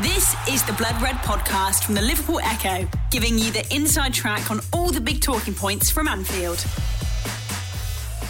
This 0.00 0.34
is 0.48 0.62
the 0.64 0.72
Blood 0.72 1.00
Red 1.02 1.16
podcast 1.16 1.84
from 1.84 1.94
the 1.94 2.00
Liverpool 2.00 2.40
Echo, 2.40 2.88
giving 3.10 3.38
you 3.38 3.50
the 3.52 3.64
inside 3.74 4.14
track 4.14 4.50
on 4.50 4.60
all 4.72 4.90
the 4.90 5.02
big 5.02 5.20
talking 5.20 5.52
points 5.54 5.90
from 5.90 6.08
Anfield. 6.08 6.60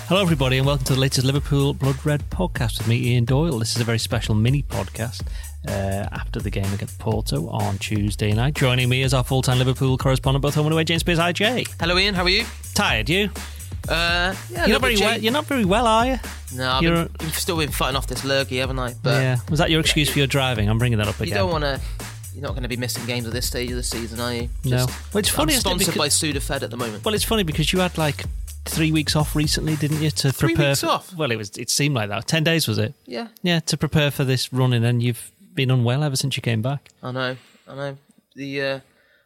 Hello, 0.08 0.20
everybody, 0.20 0.58
and 0.58 0.66
welcome 0.66 0.84
to 0.86 0.94
the 0.94 1.00
latest 1.00 1.24
Liverpool 1.24 1.72
Blood 1.72 2.04
Red 2.04 2.28
podcast 2.30 2.78
with 2.78 2.88
me, 2.88 3.12
Ian 3.12 3.26
Doyle. 3.26 3.60
This 3.60 3.76
is 3.76 3.80
a 3.80 3.84
very 3.84 4.00
special 4.00 4.34
mini 4.34 4.64
podcast 4.64 5.22
uh, 5.68 6.08
after 6.10 6.40
the 6.40 6.50
game 6.50 6.70
against 6.75 6.98
Porto 6.98 7.48
on 7.48 7.79
Tuesday 7.79 8.32
night. 8.32 8.54
Joining 8.54 8.88
me 8.88 9.02
is 9.02 9.14
our 9.14 9.22
full 9.22 9.40
time 9.40 9.58
Liverpool 9.58 9.96
correspondent, 9.96 10.42
both 10.42 10.56
home 10.56 10.66
and 10.66 10.72
away, 10.72 10.82
James 10.82 11.04
Pearce. 11.04 11.18
Hi, 11.18 11.30
Jay. 11.30 11.64
Hello, 11.79 11.96
Ian. 11.96 12.14
How 12.16 12.24
are 12.24 12.29
you? 12.29 12.44
Tired, 12.74 13.08
you? 13.08 13.30
Uh, 13.89 14.34
yeah, 14.50 14.66
You're 14.66 14.68
not 14.75 14.80
very 14.82 14.96
well. 14.96 15.18
You're 15.18 15.32
not 15.32 15.46
very 15.46 15.64
well, 15.64 15.86
are 15.86 16.07
you? 16.07 16.18
No, 16.55 16.70
I've 16.70 16.82
you're- 16.82 17.05
been, 17.05 17.16
I've 17.27 17.38
still 17.38 17.57
been 17.59 17.70
fighting 17.70 17.96
off 17.96 18.06
this 18.06 18.25
lurgy, 18.25 18.59
haven't 18.59 18.79
I? 18.79 18.95
But 19.02 19.23
yeah. 19.23 19.38
Was 19.50 19.59
that 19.59 19.70
your 19.70 19.80
excuse 19.80 20.09
for 20.11 20.18
your 20.18 20.27
driving? 20.27 20.68
I'm 20.68 20.79
bringing 20.79 20.98
that 20.98 21.09
up 21.09 21.16
again. 21.16 21.29
you 21.29 21.34
don't 21.34 21.50
want 21.50 21.64
to. 21.64 21.80
You're 22.34 22.43
not 22.43 22.51
going 22.52 22.62
to 22.62 22.69
be 22.69 22.77
missing 22.79 23.05
games 23.05 23.27
at 23.27 23.32
this 23.32 23.46
stage 23.46 23.69
of 23.70 23.77
the 23.77 23.82
season, 23.82 24.19
are 24.20 24.32
you? 24.34 24.48
No. 24.65 24.87
Well, 25.12 25.19
it's 25.19 25.29
funny, 25.29 25.52
I'm 25.52 25.56
it, 25.59 25.60
sponsored 25.60 25.96
by 25.98 26.09
Sudafed 26.09 26.62
at 26.62 26.70
the 26.70 26.77
moment. 26.79 27.05
Well, 27.05 27.15
it's 27.15 27.24
funny 27.24 27.43
because 27.43 27.73
you 27.74 27.80
had 27.80 27.98
like 27.98 28.24
three 28.65 28.91
weeks 28.91 29.15
off 29.16 29.37
recently, 29.37 29.77
didn't 29.77 30.01
you? 30.01 30.10
To 30.10 30.32
Three 30.32 30.54
prepare. 30.54 30.70
weeks 30.70 30.82
off? 30.84 31.15
Well, 31.15 31.30
it 31.30 31.37
was. 31.37 31.51
It 31.59 31.68
seemed 31.68 31.95
like 31.95 32.09
that. 32.09 32.27
Ten 32.27 32.43
days 32.43 32.66
was 32.66 32.79
it? 32.79 32.95
yeah, 33.07 33.29
Yeah, 33.43 33.60
to 33.60 33.77
prepare 33.77 34.10
for 34.10 34.24
this 34.24 34.51
running, 34.52 34.82
and 34.84 35.02
you've 35.02 35.30
been 35.54 35.70
unwell 35.70 36.02
ever 36.02 36.16
since 36.16 36.37
you 36.37 36.43
came 36.43 36.62
back. 36.62 36.88
I 37.02 37.10
know. 37.12 37.37
I 37.68 37.74
know. 37.74 37.98
The 38.34 38.62
uh, 38.62 38.80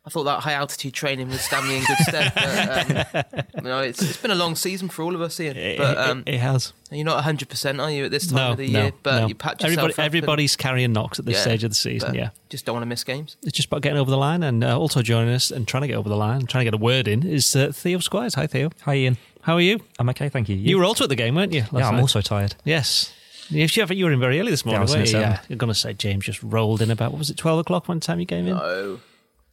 I 0.07 0.09
thought 0.09 0.23
that 0.23 0.41
high 0.41 0.53
altitude 0.53 0.95
training 0.95 1.31
would 1.31 1.41
stand 1.41 1.67
me 1.67 1.79
in 1.79 1.85
good 1.85 1.97
stead. 1.99 2.33
But, 2.33 3.27
um, 3.27 3.45
you 3.57 3.63
know, 3.63 3.81
it's, 3.81 4.01
it's 4.01 4.17
been 4.19 4.31
a 4.31 4.37
long 4.37 4.55
season 4.55 4.89
for 4.89 5.03
all 5.03 5.17
of 5.17 5.21
us, 5.21 5.41
Ian. 5.41 5.57
It, 5.57 5.79
But 5.79 5.99
um, 5.99 6.23
it 6.27 6.39
has. 6.39 6.73
you're 6.93 7.05
not 7.05 7.17
100, 7.17 7.49
percent 7.49 7.81
are 7.81 7.91
you 7.91 8.05
at 8.05 8.13
this 8.13 8.29
time 8.29 8.37
No, 8.37 8.51
of 8.53 8.59
the 8.59 8.69
no, 8.71 8.83
year? 8.85 8.93
But 9.03 9.21
no. 9.23 9.27
you 9.27 9.35
patch 9.35 9.63
yourself 9.65 9.73
Everybody, 9.73 9.93
up 9.95 9.99
and- 9.99 10.07
everybody's 10.07 10.55
carrying 10.57 10.93
knocks 10.93 11.19
at 11.19 11.25
this 11.25 11.35
Yeah, 11.39 11.43
stage 11.43 11.65
of 11.65 11.71
the 11.73 11.75
season. 11.75 12.15
Yeah, 12.15 12.31
just 12.51 12.65
don't 12.65 12.75
want 12.75 12.83
to 12.83 12.89
miss 12.89 13.03
games. 13.03 13.37
it's 13.43 13.57
just 13.57 13.67
about 13.67 13.83
getting 13.83 13.99
over 13.99 14.11
the 14.11 14.17
line, 14.17 14.45
and 14.45 14.63
uh, 14.63 14.79
also 14.79 15.03
joining 15.03 15.35
us 15.35 15.51
and 15.51 15.67
trying 15.67 15.81
to 15.81 15.89
get 15.89 15.97
over 15.97 16.09
the 16.09 16.17
line, 16.17 16.47
trying 16.47 16.65
to 16.65 16.71
get 16.71 16.75
a 16.75 16.83
word 16.83 17.09
in 17.09 17.27
is 17.27 17.57
uh, 17.57 17.73
Theo 17.73 17.99
Squires. 17.99 18.35
Hi, 18.35 18.47
Theo. 18.47 18.71
Hi, 18.83 18.95
Ian. 18.95 19.19
How 19.43 19.55
are 19.55 19.61
you? 19.61 19.81
I'm 19.99 20.09
okay, 20.11 20.29
thank 20.29 20.49
you. 20.49 20.55
You, 20.55 20.79
were 20.79 20.85
also 20.85 21.05
at 21.05 21.11
the 21.11 21.17
game, 21.17 21.35
weren't 21.35 21.53
you? 21.53 21.63
last 21.63 21.73
yeah, 21.73 21.89
I'm 21.89 21.95
night? 21.97 22.03
also 22.03 22.21
tired. 22.21 22.55
Yes. 22.65 23.13
If 23.51 23.77
you 23.77 23.87
you 23.91 24.05
were 24.05 24.13
in 24.13 24.19
very 24.21 24.41
early 24.41 24.51
this 24.51 24.65
morning, 24.65 24.79
I 24.79 24.83
was 24.83 24.95
weren't 24.95 25.13
you? 25.13 25.19
Yeah. 25.19 25.41
You're 25.49 25.57
going 25.57 25.73
to 25.73 25.79
say 25.79 25.93
James 25.95 26.25
just 26.25 26.43
rolled 26.43 26.83
in 26.83 26.91
about, 26.91 27.13
what 27.13 27.19
was 27.19 27.31
it, 27.31 27.37
12 27.37 27.61
o'clock 27.61 27.89
one 27.89 28.01
time 28.01 28.19
you 28.21 28.27
came 28.27 28.47
in? 28.49 28.55
Oh, 28.55 28.99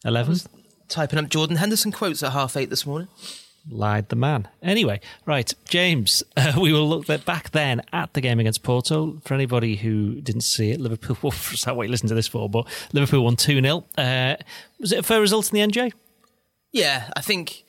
11? 0.05 0.37
typing 0.93 1.17
up 1.17 1.29
Jordan 1.29 1.57
Henderson 1.57 1.91
quotes 1.91 2.23
at 2.23 2.33
half 2.33 2.55
eight 2.55 2.69
this 2.69 2.85
morning. 2.85 3.07
Lied 3.69 4.09
the 4.09 4.15
man. 4.15 4.49
Anyway, 4.61 4.99
right, 5.25 5.53
James, 5.69 6.21
uh, 6.37 6.53
we 6.59 6.73
will 6.73 6.87
look 6.87 7.07
back 7.25 7.51
then 7.51 7.81
at 7.93 8.13
the 8.13 8.21
game 8.21 8.39
against 8.39 8.61
Porto. 8.63 9.21
For 9.23 9.33
anybody 9.33 9.77
who 9.77 10.21
didn't 10.21 10.41
see 10.41 10.71
it, 10.71 10.81
Liverpool, 10.81 11.17
well, 11.23 11.31
that's 11.31 11.65
not 11.65 11.75
what 11.75 11.83
you 11.83 11.91
listen 11.91 12.09
to 12.09 12.15
this 12.15 12.27
for, 12.27 12.49
but 12.49 12.67
Liverpool 12.91 13.23
won 13.23 13.35
2 13.35 13.61
0. 13.61 13.85
Uh, 13.97 14.35
was 14.79 14.91
it 14.91 14.99
a 14.99 15.03
fair 15.03 15.21
result 15.21 15.51
in 15.51 15.71
the 15.71 15.73
NJ? 15.73 15.93
Yeah, 16.71 17.09
I 17.15 17.21
think 17.21 17.61
it 17.61 17.65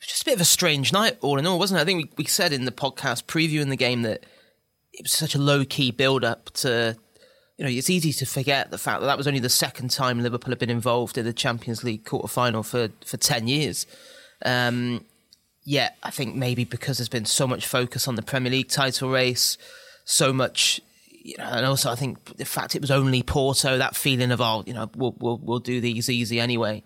was 0.00 0.08
just 0.08 0.22
a 0.22 0.26
bit 0.26 0.34
of 0.34 0.40
a 0.40 0.46
strange 0.46 0.92
night, 0.92 1.18
all 1.20 1.38
in 1.38 1.46
all, 1.46 1.58
wasn't 1.58 1.78
it? 1.78 1.82
I 1.82 1.84
think 1.84 2.10
we, 2.10 2.24
we 2.24 2.24
said 2.26 2.52
in 2.52 2.64
the 2.64 2.72
podcast 2.72 3.24
previewing 3.24 3.70
the 3.70 3.76
game 3.76 4.02
that 4.02 4.24
it 4.92 5.02
was 5.02 5.12
such 5.12 5.34
a 5.34 5.38
low 5.38 5.64
key 5.64 5.90
build 5.90 6.24
up 6.24 6.50
to, 6.50 6.96
you 7.56 7.64
know, 7.64 7.70
it's 7.70 7.90
easy 7.90 8.12
to 8.12 8.26
forget 8.26 8.70
the 8.70 8.78
fact 8.78 9.00
that 9.00 9.06
that 9.06 9.16
was 9.16 9.26
only 9.26 9.40
the 9.40 9.48
second 9.48 9.90
time 9.90 10.20
Liverpool 10.20 10.50
had 10.50 10.58
been 10.58 10.70
involved 10.70 11.16
in 11.16 11.24
the 11.24 11.32
Champions 11.32 11.84
League 11.84 12.04
quarter 12.04 12.28
final 12.28 12.62
for, 12.62 12.88
for 13.04 13.16
10 13.16 13.46
years. 13.46 13.86
Um, 14.44 15.04
yet, 15.62 15.96
I 16.02 16.10
think 16.10 16.34
maybe 16.34 16.64
because 16.64 16.98
there's 16.98 17.08
been 17.08 17.26
so 17.26 17.46
much 17.46 17.66
focus 17.66 18.08
on 18.08 18.16
the 18.16 18.22
Premier 18.22 18.50
League 18.50 18.68
title 18.68 19.10
race, 19.10 19.56
so 20.04 20.32
much. 20.32 20.80
You 21.08 21.38
know, 21.38 21.44
and 21.44 21.64
also 21.64 21.90
I 21.90 21.94
think 21.94 22.36
the 22.36 22.44
fact 22.44 22.76
it 22.76 22.82
was 22.82 22.90
only 22.90 23.22
Porto, 23.22 23.78
that 23.78 23.96
feeling 23.96 24.30
of 24.30 24.42
oh, 24.42 24.62
you 24.66 24.74
know, 24.74 24.90
we'll 24.94 25.14
we'll, 25.18 25.38
we'll 25.38 25.58
do 25.58 25.80
these 25.80 26.10
easy 26.10 26.38
anyway 26.38 26.82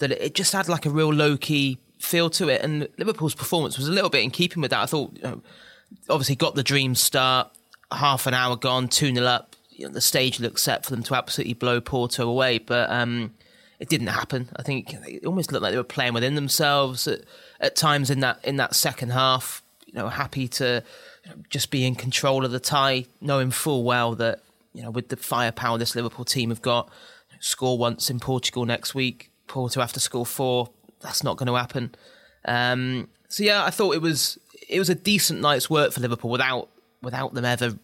that 0.00 0.10
it 0.10 0.34
just 0.34 0.52
had 0.52 0.68
like 0.68 0.84
a 0.84 0.90
real 0.90 1.12
low 1.12 1.36
key 1.36 1.78
feel 1.98 2.28
to 2.30 2.48
it. 2.48 2.62
And 2.62 2.88
Liverpool's 2.98 3.34
performance 3.34 3.78
was 3.78 3.88
a 3.88 3.92
little 3.92 4.10
bit 4.10 4.24
in 4.24 4.30
keeping 4.30 4.60
with 4.60 4.72
that. 4.72 4.82
I 4.82 4.86
thought, 4.86 5.12
you 5.14 5.22
know, 5.22 5.42
obviously, 6.08 6.34
got 6.34 6.56
the 6.56 6.62
dream 6.62 6.94
start, 6.94 7.50
half 7.92 8.26
an 8.26 8.34
hour 8.34 8.56
gone, 8.56 8.88
2 8.88 9.14
0 9.14 9.26
up. 9.26 9.56
You 9.80 9.86
know, 9.86 9.92
the 9.94 10.00
stage 10.00 10.40
looked 10.40 10.60
set 10.60 10.84
for 10.84 10.90
them 10.90 11.02
to 11.04 11.14
absolutely 11.14 11.54
blow 11.54 11.80
Porto 11.80 12.28
away, 12.28 12.58
but 12.58 12.90
um, 12.90 13.32
it 13.78 13.88
didn't 13.88 14.08
happen. 14.08 14.50
I 14.56 14.62
think 14.62 14.92
it 14.92 15.24
almost 15.24 15.52
looked 15.52 15.62
like 15.62 15.72
they 15.72 15.78
were 15.78 15.84
playing 15.84 16.12
within 16.12 16.34
themselves 16.34 17.08
at, 17.08 17.22
at 17.60 17.76
times 17.76 18.10
in 18.10 18.20
that 18.20 18.44
in 18.44 18.56
that 18.56 18.74
second 18.74 19.10
half. 19.10 19.62
You 19.86 19.94
know, 19.94 20.08
happy 20.08 20.48
to 20.48 20.84
just 21.48 21.70
be 21.70 21.86
in 21.86 21.94
control 21.94 22.44
of 22.44 22.50
the 22.50 22.60
tie, 22.60 23.06
knowing 23.22 23.50
full 23.50 23.82
well 23.82 24.14
that 24.16 24.40
you 24.74 24.82
know 24.82 24.90
with 24.90 25.08
the 25.08 25.16
firepower 25.16 25.78
this 25.78 25.96
Liverpool 25.96 26.26
team 26.26 26.50
have 26.50 26.60
got, 26.60 26.90
score 27.40 27.78
once 27.78 28.10
in 28.10 28.20
Portugal 28.20 28.66
next 28.66 28.94
week. 28.94 29.30
Porto 29.46 29.80
have 29.80 29.94
to 29.94 30.00
score 30.00 30.26
four. 30.26 30.68
That's 31.00 31.24
not 31.24 31.38
going 31.38 31.46
to 31.46 31.56
happen. 31.56 31.94
Um, 32.44 33.08
so 33.28 33.42
yeah, 33.42 33.64
I 33.64 33.70
thought 33.70 33.94
it 33.94 34.02
was 34.02 34.38
it 34.68 34.78
was 34.78 34.90
a 34.90 34.94
decent 34.94 35.40
night's 35.40 35.70
work 35.70 35.92
for 35.92 36.00
Liverpool 36.00 36.30
without 36.30 36.68
without 37.02 37.32
them 37.32 37.46
ever 37.46 37.78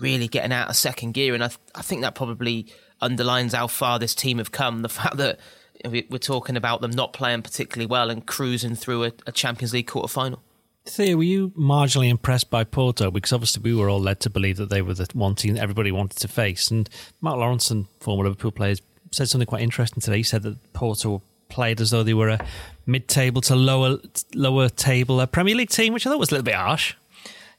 really 0.00 0.28
getting 0.28 0.52
out 0.52 0.68
of 0.70 0.76
second 0.76 1.12
gear, 1.12 1.34
and 1.34 1.44
I 1.44 1.48
th- 1.48 1.58
I 1.74 1.82
think 1.82 2.02
that 2.02 2.14
probably 2.14 2.66
underlines 3.00 3.54
how 3.54 3.66
far 3.66 3.98
this 3.98 4.14
team 4.14 4.38
have 4.38 4.52
come. 4.52 4.82
The 4.82 4.88
fact 5.00 5.16
that 5.18 5.38
we- 5.88 6.06
we're 6.10 6.18
talking 6.18 6.56
about 6.56 6.80
them 6.80 6.90
not 6.90 7.12
playing 7.12 7.42
particularly 7.42 7.86
well 7.86 8.10
and 8.10 8.26
cruising 8.26 8.74
through 8.74 9.04
a, 9.04 9.12
a 9.26 9.32
Champions 9.32 9.72
League 9.72 9.86
quarter 9.86 10.08
final. 10.08 10.42
Theo, 10.86 11.16
were 11.18 11.22
you 11.22 11.50
marginally 11.50 12.08
impressed 12.08 12.50
by 12.50 12.64
Porto? 12.64 13.10
Because 13.10 13.32
obviously 13.32 13.62
we 13.62 13.74
were 13.74 13.88
all 13.90 14.00
led 14.00 14.18
to 14.20 14.30
believe 14.30 14.56
that 14.56 14.70
they 14.70 14.82
were 14.82 14.94
the 14.94 15.06
one 15.12 15.34
team 15.34 15.54
that 15.54 15.62
everybody 15.62 15.92
wanted 15.92 16.18
to 16.20 16.26
face. 16.28 16.70
And 16.70 16.88
Mark 17.20 17.36
Lawrenson 17.36 17.70
and 17.70 17.86
former 18.00 18.24
Liverpool 18.24 18.50
players 18.50 18.80
said 19.12 19.28
something 19.28 19.46
quite 19.46 19.62
interesting 19.62 20.00
today. 20.00 20.16
He 20.18 20.22
said 20.22 20.42
that 20.42 20.72
Porto 20.72 21.22
played 21.50 21.80
as 21.80 21.90
though 21.90 22.02
they 22.02 22.14
were 22.14 22.30
a 22.30 22.46
mid-table 22.86 23.40
to 23.42 23.56
lower 23.56 23.98
lower 24.34 24.68
table 24.68 25.20
a 25.20 25.26
Premier 25.26 25.54
League 25.54 25.68
team, 25.70 25.92
which 25.92 26.06
I 26.06 26.10
thought 26.10 26.18
was 26.18 26.30
a 26.30 26.34
little 26.34 26.44
bit 26.44 26.54
harsh. 26.54 26.94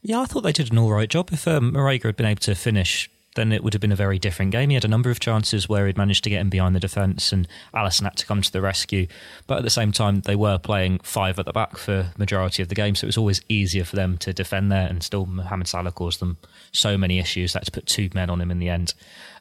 Yeah, 0.01 0.22
I 0.22 0.25
thought 0.25 0.41
they 0.41 0.51
did 0.51 0.72
an 0.72 0.78
all 0.78 0.91
right 0.91 1.09
job. 1.09 1.29
If 1.31 1.47
um, 1.47 1.75
had 1.75 2.16
been 2.16 2.25
able 2.25 2.41
to 2.41 2.56
finish, 2.56 3.09
then 3.35 3.51
it 3.51 3.63
would 3.63 3.73
have 3.73 3.81
been 3.81 3.91
a 3.91 3.95
very 3.95 4.19
different 4.19 4.51
game. 4.51 4.69
He 4.69 4.73
had 4.73 4.84
a 4.84 4.89
number 4.89 5.09
of 5.09 5.19
chances 5.19 5.69
where 5.69 5.88
he'd 5.88 5.97
managed 5.97 6.23
to 6.25 6.29
get 6.29 6.41
in 6.41 6.50
behind 6.50 6.75
the 6.75 6.79
defence 6.79 7.31
and 7.31 7.47
Alisson 7.73 8.03
had 8.03 8.17
to 8.17 8.25
come 8.25 8.41
to 8.41 8.51
the 8.51 8.61
rescue. 8.61 9.07
But 9.47 9.59
at 9.59 9.63
the 9.63 9.69
same 9.69 9.91
time, 9.91 10.22
they 10.22 10.35
were 10.35 10.57
playing 10.57 11.00
five 11.00 11.40
at 11.40 11.45
the 11.45 11.53
back 11.53 11.78
for 11.78 12.11
majority 12.17 12.61
of 12.61 12.69
the 12.69 12.75
game, 12.75 12.95
so 12.95 13.06
it 13.06 13.09
was 13.09 13.17
always 13.17 13.41
easier 13.47 13.85
for 13.85 13.95
them 13.95 14.17
to 14.19 14.34
defend 14.34 14.72
there. 14.72 14.88
And 14.88 15.01
still, 15.03 15.25
Mohamed 15.25 15.67
Salah 15.67 15.91
caused 15.91 16.19
them 16.19 16.38
so 16.72 16.97
many 16.97 17.19
issues. 17.19 17.53
Had 17.53 17.66
to 17.66 17.72
put 17.72 17.85
two 17.85 18.09
men 18.13 18.29
on 18.29 18.41
him 18.41 18.51
in 18.51 18.59
the 18.59 18.69
end. 18.69 18.94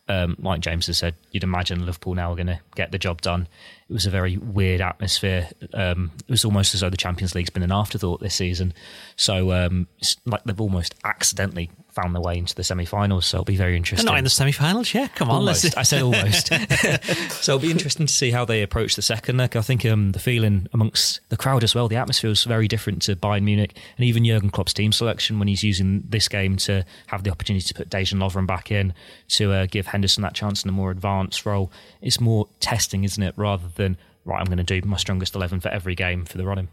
Um, 0.08 0.36
like 0.40 0.60
James 0.60 0.86
has 0.88 0.98
said, 0.98 1.14
you'd 1.30 1.44
imagine 1.44 1.86
Liverpool 1.86 2.14
now 2.14 2.32
are 2.32 2.36
going 2.36 2.48
to 2.48 2.60
get 2.74 2.90
the 2.90 2.98
job 2.98 3.22
done. 3.22 3.48
It 3.90 3.92
was 3.92 4.06
a 4.06 4.10
very 4.10 4.36
weird 4.36 4.80
atmosphere. 4.80 5.48
Um, 5.74 6.12
it 6.20 6.30
was 6.30 6.44
almost 6.44 6.74
as 6.74 6.80
though 6.80 6.90
the 6.90 6.96
Champions 6.96 7.34
League's 7.34 7.50
been 7.50 7.64
an 7.64 7.72
afterthought 7.72 8.20
this 8.20 8.36
season. 8.36 8.72
So 9.16 9.50
um, 9.50 9.88
it's 9.98 10.16
like 10.26 10.44
they've 10.44 10.60
almost 10.60 10.94
accidentally 11.02 11.70
found 11.90 12.14
their 12.14 12.22
way 12.22 12.38
into 12.38 12.54
the 12.54 12.62
semi-finals. 12.62 13.26
So 13.26 13.38
it'll 13.38 13.44
be 13.46 13.56
very 13.56 13.72
They're 13.72 13.78
interesting. 13.78 14.06
not 14.06 14.18
in 14.18 14.22
the 14.22 14.30
semi-finals 14.30 14.94
yeah. 14.94 15.08
Come 15.08 15.28
on, 15.28 15.38
Almost. 15.40 15.76
I 15.76 15.82
said 15.82 16.02
almost. 16.02 16.46
so 17.42 17.56
it'll 17.56 17.58
be 17.58 17.72
interesting 17.72 18.06
to 18.06 18.12
see 18.12 18.30
how 18.30 18.44
they 18.44 18.62
approach 18.62 18.94
the 18.94 19.02
second 19.02 19.38
leg. 19.38 19.56
I 19.56 19.60
think 19.60 19.84
um, 19.84 20.12
the 20.12 20.20
feeling 20.20 20.68
amongst 20.72 21.20
the 21.28 21.36
crowd 21.36 21.64
as 21.64 21.74
well, 21.74 21.88
the 21.88 21.96
atmosphere 21.96 22.30
is 22.30 22.44
very 22.44 22.68
different 22.68 23.02
to 23.02 23.16
Bayern 23.16 23.42
Munich 23.42 23.76
and 23.98 24.06
even 24.06 24.24
Jurgen 24.24 24.50
Klopp's 24.50 24.72
team 24.72 24.92
selection 24.92 25.40
when 25.40 25.48
he's 25.48 25.64
using 25.64 26.04
this 26.08 26.28
game 26.28 26.56
to 26.58 26.84
have 27.08 27.24
the 27.24 27.30
opportunity 27.30 27.66
to 27.66 27.74
put 27.74 27.90
Dejan 27.90 28.18
Lovren 28.18 28.46
back 28.46 28.70
in 28.70 28.94
to 29.30 29.50
uh, 29.52 29.66
give 29.66 29.88
Henderson 29.88 30.22
that 30.22 30.34
chance 30.34 30.62
in 30.62 30.68
a 30.68 30.72
more 30.72 30.92
advanced 30.92 31.44
role. 31.44 31.72
It's 32.00 32.20
more 32.20 32.46
testing, 32.60 33.02
isn't 33.02 33.22
it, 33.22 33.34
rather 33.36 33.66
than 33.66 33.79
right, 34.24 34.38
I'm 34.40 34.46
going 34.46 34.58
to 34.58 34.64
do 34.64 34.86
my 34.86 34.96
strongest 34.96 35.34
eleven 35.34 35.60
for 35.60 35.68
every 35.68 35.94
game 35.94 36.24
for 36.24 36.38
the 36.38 36.46
running. 36.46 36.68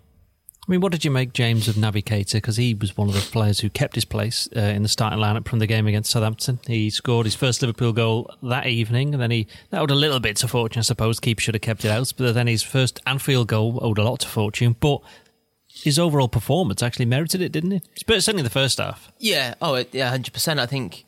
I 0.67 0.71
mean, 0.71 0.81
what 0.81 0.91
did 0.91 1.05
you 1.05 1.11
make, 1.11 1.31
James, 1.31 1.69
of 1.69 1.75
Naby 1.75 2.03
Keita? 2.03 2.33
Because 2.33 2.57
he 2.57 2.73
was 2.73 2.97
one 2.97 3.07
of 3.07 3.13
the 3.13 3.21
players 3.21 3.61
who 3.61 3.69
kept 3.69 3.95
his 3.95 4.03
place 4.03 4.49
uh, 4.53 4.59
in 4.59 4.83
the 4.83 4.89
starting 4.89 5.19
lineup 5.19 5.47
from 5.47 5.59
the 5.59 5.65
game 5.65 5.87
against 5.87 6.11
Southampton. 6.11 6.59
He 6.67 6.89
scored 6.89 7.25
his 7.25 7.35
first 7.35 7.61
Liverpool 7.61 7.93
goal 7.93 8.29
that 8.43 8.67
evening, 8.67 9.13
and 9.13 9.23
then 9.23 9.31
he 9.31 9.47
that 9.69 9.79
owed 9.79 9.91
a 9.91 9.95
little 9.95 10.19
bit 10.19 10.35
to 10.37 10.47
fortune, 10.49 10.81
I 10.81 10.83
suppose. 10.83 11.21
Keeper 11.21 11.39
should 11.39 11.55
have 11.55 11.61
kept 11.61 11.85
it 11.85 11.89
out, 11.89 12.11
but 12.17 12.33
then 12.33 12.47
his 12.47 12.63
first 12.63 12.99
Anfield 13.07 13.47
goal 13.47 13.79
owed 13.81 13.97
a 13.97 14.03
lot 14.03 14.19
to 14.19 14.27
fortune. 14.27 14.75
But 14.77 14.99
his 15.69 15.97
overall 15.97 16.27
performance 16.27 16.83
actually 16.83 17.05
merited 17.05 17.39
it, 17.39 17.53
didn't 17.53 17.71
it? 17.71 17.87
Certainly 18.05 18.43
the 18.43 18.49
first 18.49 18.79
half. 18.79 19.09
Yeah, 19.19 19.53
oh 19.61 19.85
yeah, 19.93 20.09
hundred 20.09 20.33
percent. 20.33 20.59
I 20.59 20.65
think 20.65 21.05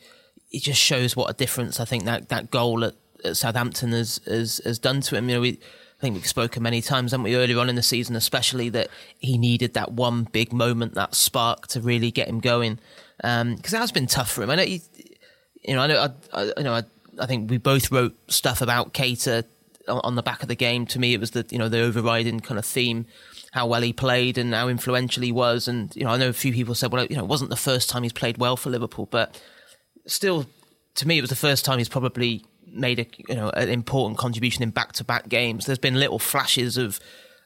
it 0.51 0.63
just 0.63 0.79
shows 0.79 1.17
what 1.17 1.29
a 1.29 1.33
difference 1.33 1.81
I 1.81 1.85
think 1.85 2.05
that, 2.05 2.29
that 2.29 2.49
goal 2.49 2.85
at, 2.85 2.93
at 3.25 3.35
Southampton 3.35 3.91
has, 3.91 4.21
has 4.25 4.61
has 4.63 4.79
done 4.79 5.01
to 5.01 5.17
him. 5.17 5.27
You 5.27 5.35
know, 5.35 5.41
we 5.41 5.59
I 5.99 6.01
think 6.01 6.15
we've 6.15 6.25
spoken 6.25 6.63
many 6.63 6.81
times, 6.81 7.11
haven't 7.11 7.25
we, 7.25 7.35
earlier 7.35 7.59
on 7.59 7.69
in 7.69 7.75
the 7.75 7.83
season, 7.83 8.15
especially 8.15 8.69
that 8.69 8.87
he 9.19 9.37
needed 9.37 9.73
that 9.73 9.91
one 9.91 10.23
big 10.23 10.53
moment, 10.53 10.93
that 10.93 11.13
spark 11.13 11.67
to 11.67 11.81
really 11.81 12.09
get 12.09 12.29
him 12.29 12.39
going. 12.39 12.79
Um, 13.21 13.55
because 13.55 13.73
it 13.73 13.79
has 13.79 13.91
been 13.91 14.07
tough 14.07 14.31
for 14.31 14.41
him. 14.43 14.49
I 14.49 14.55
know, 14.55 14.63
he, 14.63 14.81
you 15.61 15.75
know, 15.75 15.81
I 15.81 15.87
know, 15.87 15.99
I, 16.33 16.41
I, 16.41 16.53
you 16.55 16.63
know, 16.63 16.73
I, 16.73 16.83
I 17.19 17.25
think 17.25 17.49
we 17.49 17.57
both 17.57 17.91
wrote 17.91 18.15
stuff 18.31 18.61
about 18.61 18.93
Keita 18.93 19.43
on, 19.89 20.01
on 20.03 20.15
the 20.15 20.23
back 20.23 20.41
of 20.41 20.47
the 20.47 20.55
game. 20.55 20.85
To 20.87 20.99
me, 20.99 21.13
it 21.13 21.19
was 21.19 21.31
the 21.31 21.45
you 21.49 21.57
know 21.57 21.69
the 21.69 21.81
overriding 21.81 22.39
kind 22.39 22.57
of 22.57 22.65
theme, 22.65 23.05
how 23.51 23.67
well 23.67 23.81
he 23.81 23.93
played 23.93 24.37
and 24.37 24.53
how 24.53 24.67
influential 24.67 25.23
he 25.23 25.31
was. 25.31 25.67
And 25.67 25.93
you 25.95 26.05
know, 26.05 26.11
I 26.11 26.17
know 26.17 26.29
a 26.29 26.33
few 26.33 26.53
people 26.53 26.75
said, 26.75 26.91
well, 26.91 27.05
you 27.05 27.17
know, 27.17 27.23
it 27.23 27.29
wasn't 27.29 27.49
the 27.49 27.57
first 27.57 27.89
time 27.89 28.03
he's 28.03 28.13
played 28.13 28.37
well 28.37 28.55
for 28.55 28.69
Liverpool, 28.69 29.07
but 29.09 29.41
still, 30.05 30.45
to 30.95 31.07
me, 31.07 31.17
it 31.17 31.21
was 31.21 31.29
the 31.29 31.35
first 31.35 31.65
time 31.65 31.77
he's 31.77 31.89
probably 31.89 32.43
made 32.71 32.99
a 32.99 33.07
you 33.27 33.35
know 33.35 33.49
an 33.49 33.69
important 33.69 34.17
contribution 34.17 34.63
in 34.63 34.69
back 34.69 34.93
to 34.93 35.03
back 35.03 35.27
games. 35.29 35.65
There's 35.65 35.79
been 35.79 35.95
little 35.95 36.19
flashes 36.19 36.77
of 36.77 36.99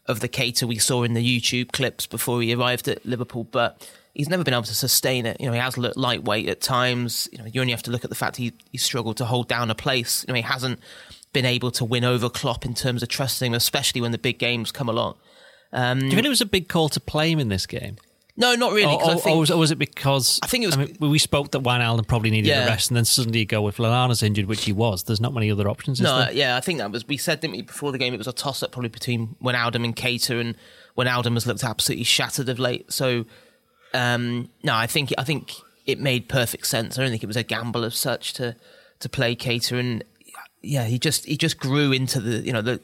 of 0.05 0.19
the 0.19 0.29
Keita 0.29 0.67
we 0.67 0.77
saw 0.77 1.03
in 1.03 1.13
the 1.13 1.23
YouTube 1.23 1.71
clips 1.71 2.07
before 2.07 2.41
he 2.41 2.53
arrived 2.53 2.87
at 2.87 3.05
Liverpool, 3.05 3.45
but 3.45 3.89
he's 4.13 4.27
never 4.29 4.43
been 4.43 4.53
able 4.53 4.63
to 4.63 4.75
sustain 4.75 5.25
it. 5.25 5.37
You 5.39 5.47
know, 5.47 5.53
he 5.53 5.59
has 5.59 5.77
looked 5.77 5.95
lightweight 5.95 6.49
at 6.49 6.61
times. 6.61 7.29
You 7.31 7.37
know, 7.37 7.45
you 7.45 7.61
only 7.61 7.71
have 7.71 7.83
to 7.83 7.91
look 7.91 8.03
at 8.03 8.09
the 8.09 8.15
fact 8.15 8.37
he 8.37 8.53
he 8.71 8.77
struggled 8.77 9.17
to 9.17 9.25
hold 9.25 9.47
down 9.47 9.69
a 9.69 9.75
place. 9.75 10.25
You 10.27 10.33
know, 10.33 10.37
he 10.37 10.41
hasn't 10.41 10.79
been 11.31 11.45
able 11.45 11.71
to 11.71 11.85
win 11.85 12.03
over 12.03 12.29
Klopp 12.29 12.65
in 12.65 12.73
terms 12.73 13.01
of 13.01 13.09
trusting 13.09 13.51
him, 13.51 13.55
especially 13.55 14.01
when 14.01 14.11
the 14.11 14.17
big 14.17 14.37
games 14.37 14.71
come 14.71 14.87
along. 14.87 15.15
Um, 15.71 15.99
Do 15.99 16.05
you 16.05 16.11
think 16.11 16.25
it 16.25 16.29
was 16.29 16.41
a 16.41 16.45
big 16.45 16.67
call 16.69 16.89
to 16.89 16.99
play 16.99 17.31
him 17.31 17.39
in 17.39 17.49
this 17.49 17.65
game? 17.65 17.97
No, 18.35 18.55
not 18.55 18.73
really. 18.73 18.91
Or, 18.91 19.03
or, 19.03 19.15
think, 19.19 19.35
or, 19.35 19.39
was, 19.39 19.51
or, 19.51 19.57
was, 19.57 19.71
it 19.71 19.77
because 19.77 20.39
I 20.41 20.47
think 20.47 20.63
it 20.63 20.67
was? 20.67 20.75
I 20.75 20.85
mean, 20.85 20.97
we 20.99 21.19
spoke 21.19 21.51
that 21.51 21.61
Wijnaldum 21.61 22.07
probably 22.07 22.31
needed 22.31 22.47
yeah. 22.47 22.65
a 22.65 22.67
rest, 22.67 22.89
and 22.89 22.97
then 22.97 23.05
suddenly 23.05 23.39
you 23.39 23.45
go 23.45 23.61
with 23.61 23.77
Lallana's 23.77 24.23
injured, 24.23 24.47
which 24.47 24.65
he 24.65 24.73
was. 24.73 25.03
There's 25.03 25.21
not 25.21 25.33
many 25.33 25.51
other 25.51 25.69
options. 25.69 26.01
no, 26.01 26.27
yeah, 26.31 26.57
I 26.57 26.61
think 26.61 26.79
that 26.79 26.91
was. 26.91 27.07
We 27.07 27.17
said 27.17 27.41
didn't 27.41 27.55
we 27.55 27.61
before 27.61 27.91
the 27.91 27.99
game? 27.99 28.13
It 28.13 28.17
was 28.17 28.27
a 28.27 28.33
toss 28.33 28.63
up 28.63 28.71
probably 28.71 28.89
between 28.89 29.35
Wijnaldum 29.41 29.85
and 29.85 29.95
Keita, 29.95 30.41
and 30.41 30.55
Wijnaldum 30.97 31.33
has 31.33 31.45
looked 31.45 31.63
absolutely 31.63 32.05
shattered 32.05 32.49
of 32.49 32.57
late. 32.57 32.91
So, 32.91 33.25
um, 33.93 34.49
no, 34.63 34.73
I 34.73 34.87
think 34.87 35.13
I 35.15 35.23
think 35.23 35.53
it 35.85 35.99
made 35.99 36.27
perfect 36.27 36.65
sense. 36.65 36.97
I 36.97 37.03
don't 37.03 37.11
think 37.11 37.23
it 37.23 37.27
was 37.27 37.37
a 37.37 37.43
gamble 37.43 37.83
of 37.83 37.93
such 37.93 38.33
to 38.33 38.55
to 38.99 39.09
play 39.09 39.35
Keita, 39.35 39.79
and 39.79 40.03
yeah, 40.63 40.85
he 40.85 40.97
just 40.97 41.25
he 41.25 41.37
just 41.37 41.59
grew 41.59 41.91
into 41.91 42.19
the 42.19 42.39
you 42.39 42.51
know 42.51 42.63
the 42.63 42.79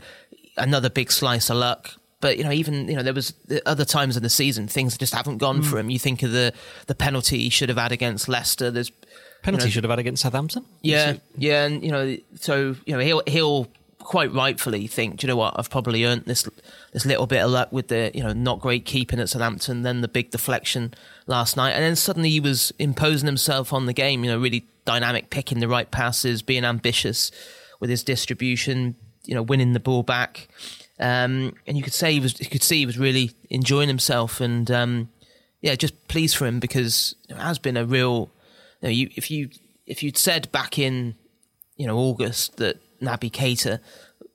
another 0.58 0.92
big 0.92 1.12
slice 1.12 1.50
of 1.50 1.58
luck 1.58 1.96
but 2.22 2.38
you 2.38 2.44
know, 2.44 2.52
even 2.52 2.88
you 2.88 2.96
know, 2.96 3.04
there 3.04 3.14
was 3.14 3.34
other 3.66 3.86
times 3.86 4.18
in 4.18 4.24
the 4.24 4.30
season 4.30 4.68
things 4.68 4.98
just 4.98 5.14
haven't 5.14 5.38
gone 5.38 5.62
mm. 5.62 5.66
for 5.66 5.80
him. 5.80 5.90
You 5.90 6.00
think 6.00 6.24
of 6.24 6.32
the 6.32 6.54
the 6.88 6.96
penalty 6.96 7.40
he 7.40 7.50
should 7.50 7.70
have 7.70 7.78
had 7.78 7.92
against 7.92 8.28
Leicester. 8.28 8.72
There's 8.72 8.92
penalty 9.42 9.64
you 9.64 9.68
know, 9.68 9.72
should 9.72 9.84
have 9.84 9.92
had 9.92 10.00
against 10.00 10.24
Southampton. 10.24 10.66
Yeah, 10.82 11.18
yeah, 11.38 11.66
and 11.66 11.84
you 11.84 11.92
know, 11.92 12.18
so 12.36 12.76
you 12.86 12.94
know, 12.94 13.00
he'll 13.00 13.24
he'll 13.26 13.68
quite 14.00 14.34
rightfully 14.34 14.88
think, 14.88 15.18
do 15.18 15.28
you 15.28 15.28
know 15.28 15.36
what? 15.36 15.54
I've 15.58 15.70
probably 15.70 16.04
earned 16.04 16.24
this 16.26 16.48
this 16.94 17.06
little 17.06 17.28
bit 17.28 17.44
of 17.44 17.52
luck 17.52 17.72
with 17.72 17.90
the 17.90 18.12
you 18.14 18.24
know 18.24 18.34
not 18.34 18.60
great 18.60 18.86
keeping 18.86 19.20
at 19.20 19.30
Southampton, 19.30 19.84
then 19.84 20.02
the 20.02 20.08
big 20.08 20.32
deflection 20.32 20.94
last 21.28 21.56
night, 21.56 21.72
and 21.72 21.84
then 21.84 21.96
suddenly 21.96 22.30
he 22.30 22.40
was 22.40 22.74
imposing 22.80 23.28
himself 23.28 23.72
on 23.72 23.86
the 23.86 23.94
game. 23.94 24.24
You 24.24 24.32
know, 24.32 24.40
really 24.40 24.66
dynamic, 24.86 25.30
picking 25.30 25.60
the 25.60 25.68
right 25.68 25.90
passes, 25.90 26.42
being 26.42 26.66
ambitious 26.66 27.32
with 27.80 27.90
his 27.90 28.04
distribution. 28.04 28.96
You 29.26 29.36
know, 29.36 29.44
winning 29.44 29.74
the 29.74 29.80
ball 29.80 30.02
back. 30.02 30.48
Um, 31.00 31.56
and 31.66 31.78
you 31.78 31.84
could 31.84 31.94
say 31.94 32.14
he 32.14 32.20
was, 32.20 32.40
you 32.40 32.48
could 32.48 32.64
see 32.64 32.80
he 32.80 32.86
was 32.86 32.98
really 32.98 33.32
enjoying 33.50 33.88
himself, 33.88 34.42
and 34.42 34.70
um, 34.70 35.10
yeah, 35.62 35.76
just 35.76 36.08
pleased 36.08 36.36
for 36.36 36.46
him 36.46 36.60
because 36.60 37.16
it 37.30 37.38
has 37.38 37.58
been 37.60 37.78
a 37.78 37.86
real. 37.86 38.30
You 38.82 38.88
know, 38.88 38.90
you, 38.90 39.10
if 39.16 39.32
you 39.32 39.50
if 39.86 40.04
you'd 40.04 40.18
said 40.18 40.52
back 40.52 40.78
in 40.78 41.16
you 41.78 41.88
know 41.88 41.98
August 41.98 42.58
that 42.58 42.80
Naby 43.02 43.32
Keita 43.32 43.80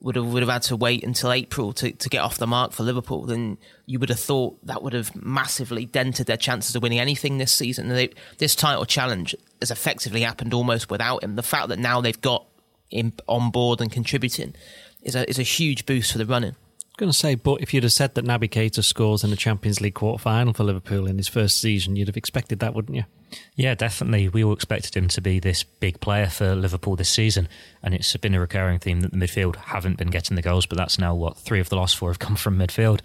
would 0.01 0.17
have 0.17 0.27
would 0.27 0.43
have 0.43 0.51
had 0.51 0.63
to 0.63 0.77
wait 0.77 1.03
until 1.03 1.33
April 1.33 1.73
to, 1.73 1.91
to 1.91 2.09
get 2.11 2.23
off 2.23 2.39
the 2.39 2.47
mark 2.47 2.73
for 2.73 2.83
Liverpool, 2.83 3.25
then 3.25 3.57
you 3.87 3.99
would 3.99 4.11
have 4.11 4.21
thought 4.21 4.59
that 4.67 4.83
would 4.83 4.93
have 4.93 5.15
massively 5.17 5.87
dented 5.87 6.27
their 6.27 6.37
chances 6.37 6.77
of 6.77 6.83
winning 6.83 7.01
anything 7.01 7.39
this 7.39 7.53
season. 7.53 7.89
They, 7.89 8.11
this 8.39 8.55
title 8.55 8.85
challenge 8.85 9.35
has 9.61 9.71
effectively 9.71 10.21
happened 10.21 10.53
almost 10.53 10.91
without 10.91 11.25
him. 11.25 11.37
The 11.37 11.43
fact 11.43 11.69
that 11.69 11.79
now 11.79 12.03
they've 12.03 12.21
got 12.21 12.47
him 12.91 13.15
on 13.27 13.51
board 13.51 13.81
and 13.81 13.91
contributing 13.91 14.55
is 15.05 15.15
a 15.15 15.29
is 15.29 15.39
a 15.39 15.43
huge 15.43 15.87
boost 15.87 16.13
for 16.13 16.19
the 16.19 16.27
running. 16.27 16.53
I 16.53 16.97
was 16.97 16.97
going 16.99 17.11
to 17.11 17.19
say, 17.19 17.35
but 17.35 17.61
if 17.61 17.75
you'd 17.75 17.83
have 17.83 17.93
said 17.93 18.15
that 18.15 18.25
Naby 18.25 18.49
Keita 18.49 18.85
scores 18.85 19.25
in 19.25 19.31
the 19.31 19.37
Champions 19.37 19.81
League 19.81 19.95
quarter 19.95 20.23
final 20.23 20.53
for 20.53 20.63
Liverpool 20.63 21.09
in 21.09 21.17
his 21.17 21.27
first 21.27 21.61
season, 21.61 21.97
you'd 21.97 22.07
have 22.07 22.17
expected 22.17 22.61
that, 22.61 22.73
wouldn't 22.73 22.95
you? 22.97 23.03
Yeah, 23.57 23.75
definitely. 23.75 24.29
We 24.29 24.45
all 24.45 24.53
expected 24.53 24.97
him 24.97 25.09
to 25.09 25.21
be 25.21 25.41
this 25.41 25.65
big 25.65 26.01
player 26.01 26.29
for 26.29 26.55
Liverpool 26.55 26.95
this 26.95 27.09
season, 27.09 27.49
and 27.83 27.95
it's 27.95 28.17
been 28.19 28.35
a 28.35 28.39
recurring 28.39 28.79
theme 28.79 29.01
that 29.01 29.11
the 29.11 29.17
midfield 29.17 29.57
haven't 29.57 29.99
been 29.99 30.11
getting 30.11 30.37
the 30.37 30.43
goals, 30.43 30.67
but 30.67 30.79
that's 30.79 30.97
now 30.97 31.17
what 31.17 31.37
three 31.37 31.59
of 31.59 31.69
the 31.69 31.75
last 31.77 31.97
four 31.97 32.11
have 32.11 32.21
come 32.21 32.37
from 32.37 32.59
midfield. 32.59 33.01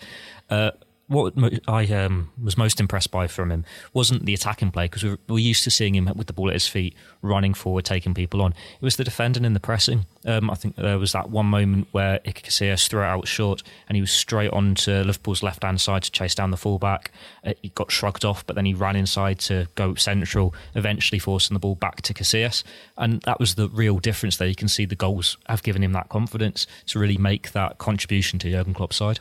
Uh, 0.52 0.72
what 1.10 1.34
I 1.68 1.86
um, 1.88 2.32
was 2.42 2.56
most 2.56 2.80
impressed 2.80 3.10
by 3.10 3.26
from 3.26 3.52
him 3.52 3.66
wasn't 3.94 4.26
the 4.26 4.34
attacking 4.36 4.70
play 4.70 4.86
because 4.86 5.04
we 5.04 5.18
we're 5.28 5.40
used 5.40 5.64
to 5.64 5.72
seeing 5.72 5.96
him 5.96 6.06
with 6.16 6.28
the 6.28 6.34
ball 6.34 6.50
at 6.50 6.54
his 6.54 6.68
feet, 6.68 6.96
running 7.24 7.56
forward, 7.56 7.84
taking 7.84 8.14
people 8.14 8.44
on. 8.44 8.52
It 8.52 8.84
was 8.84 8.96
the 8.96 9.04
defending 9.04 9.44
and 9.44 9.56
the 9.56 9.60
pressing. 9.60 10.06
Um, 10.26 10.52
I 10.52 10.54
think 10.54 10.76
there 10.76 11.00
was 11.00 11.12
that 11.14 11.32
one 11.32 11.48
moment 11.48 11.88
where 11.92 12.20
Iker 12.20 12.44
Casillas 12.44 12.88
threw 12.88 13.02
it 13.02 13.06
out 13.06 13.28
short 13.28 13.64
and 13.88 13.96
he 13.96 14.02
was 14.02 14.12
straight 14.12 14.52
on 14.52 14.76
to 14.76 15.04
Liverpool's 15.04 15.42
left 15.42 15.64
hand 15.64 15.82
side 15.82 16.04
to 16.04 16.12
chase 16.12 16.36
down 16.36 16.52
the 16.52 16.58
fullback. 16.58 17.12
Uh, 17.44 17.54
he 17.64 17.70
got 17.70 17.92
shrugged 17.92 18.24
off, 18.24 18.46
but 18.46 18.56
then 18.56 18.66
he 18.66 18.76
ran 18.76 18.96
inside 18.96 19.40
to 19.40 19.68
go 19.74 19.96
central, 19.96 20.54
eventually 20.76 21.18
forcing 21.18 21.56
the 21.56 21.60
ball 21.60 21.76
back 21.76 22.04
to 22.04 22.14
Casillas. 22.14 22.64
And 22.98 23.22
that 23.24 23.40
was 23.40 23.56
the 23.56 23.68
real 23.70 23.98
difference 23.98 24.38
there. 24.38 24.48
You 24.48 24.56
can 24.56 24.68
see 24.68 24.86
the 24.86 24.96
goals 24.96 25.38
have 25.48 25.64
given 25.64 25.84
him 25.84 25.94
that 25.94 26.10
confidence 26.10 26.68
to 26.88 27.00
really 27.00 27.18
make 27.18 27.52
that 27.54 27.80
contribution 27.80 28.38
to 28.40 28.52
Jurgen 28.52 28.76
Klopp's 28.76 28.98
side. 28.98 29.20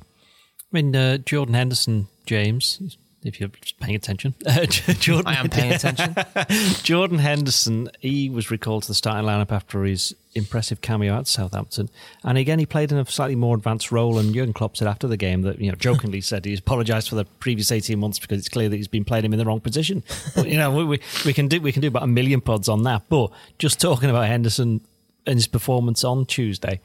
I 0.73 0.77
mean, 0.77 0.95
uh, 0.95 1.19
Jordan 1.19 1.55
Henderson, 1.55 2.09
James, 2.27 2.97
if 3.25 3.41
you're 3.41 3.51
paying 3.81 3.97
attention. 3.97 4.35
Jordan, 5.01 5.27
I 5.27 5.41
am 5.41 5.49
paying 5.49 5.73
attention. 5.73 6.15
Jordan 6.83 7.19
Henderson, 7.19 7.91
he 8.01 8.31
was 8.31 8.51
recalled 8.51 8.83
to 8.83 8.89
the 8.89 8.95
starting 8.95 9.27
lineup 9.27 9.51
after 9.51 9.85
his 9.85 10.15
impressive 10.35 10.81
cameo 10.81 11.19
at 11.19 11.27
Southampton. 11.27 11.89
And 12.23 12.39
again, 12.39 12.59
he 12.59 12.67
played 12.67 12.93
in 12.93 12.99
a 12.99 13.07
slightly 13.07 13.35
more 13.35 13.57
advanced 13.57 13.91
role. 13.91 14.19
And 14.19 14.35
Jurgen 14.35 14.53
Klopp 14.53 14.77
said 14.77 14.87
after 14.89 15.09
the 15.09 15.17
game 15.17 15.43
that, 15.43 15.61
you 15.61 15.71
know, 15.71 15.77
jokingly 15.77 16.21
said 16.21 16.45
he 16.45 16.55
apologised 16.55 17.09
for 17.09 17.17
the 17.17 17.25
previous 17.25 17.73
18 17.73 17.99
months 17.99 18.19
because 18.19 18.39
it's 18.39 18.49
clear 18.49 18.69
that 18.69 18.77
he's 18.77 18.89
been 18.89 19.05
playing 19.05 19.25
him 19.25 19.33
in 19.33 19.39
the 19.39 19.45
wrong 19.45 19.61
position. 19.61 20.03
But, 20.35 20.49
you 20.49 20.57
know, 20.57 20.71
we, 20.71 21.01
we, 21.25 21.33
can 21.33 21.49
do, 21.49 21.61
we 21.61 21.73
can 21.73 21.83
do 21.83 21.89
about 21.89 22.05
a 22.05 22.09
million 22.09 22.41
pods 22.41 22.69
on 22.69 22.85
that. 22.85 23.03
But 23.09 23.31
just 23.59 23.81
talking 23.81 24.11
about 24.11 24.27
Henderson 24.27 24.81
and 25.27 25.37
his 25.37 25.47
performance 25.47 26.05
on 26.05 26.25
Tuesday, 26.27 26.81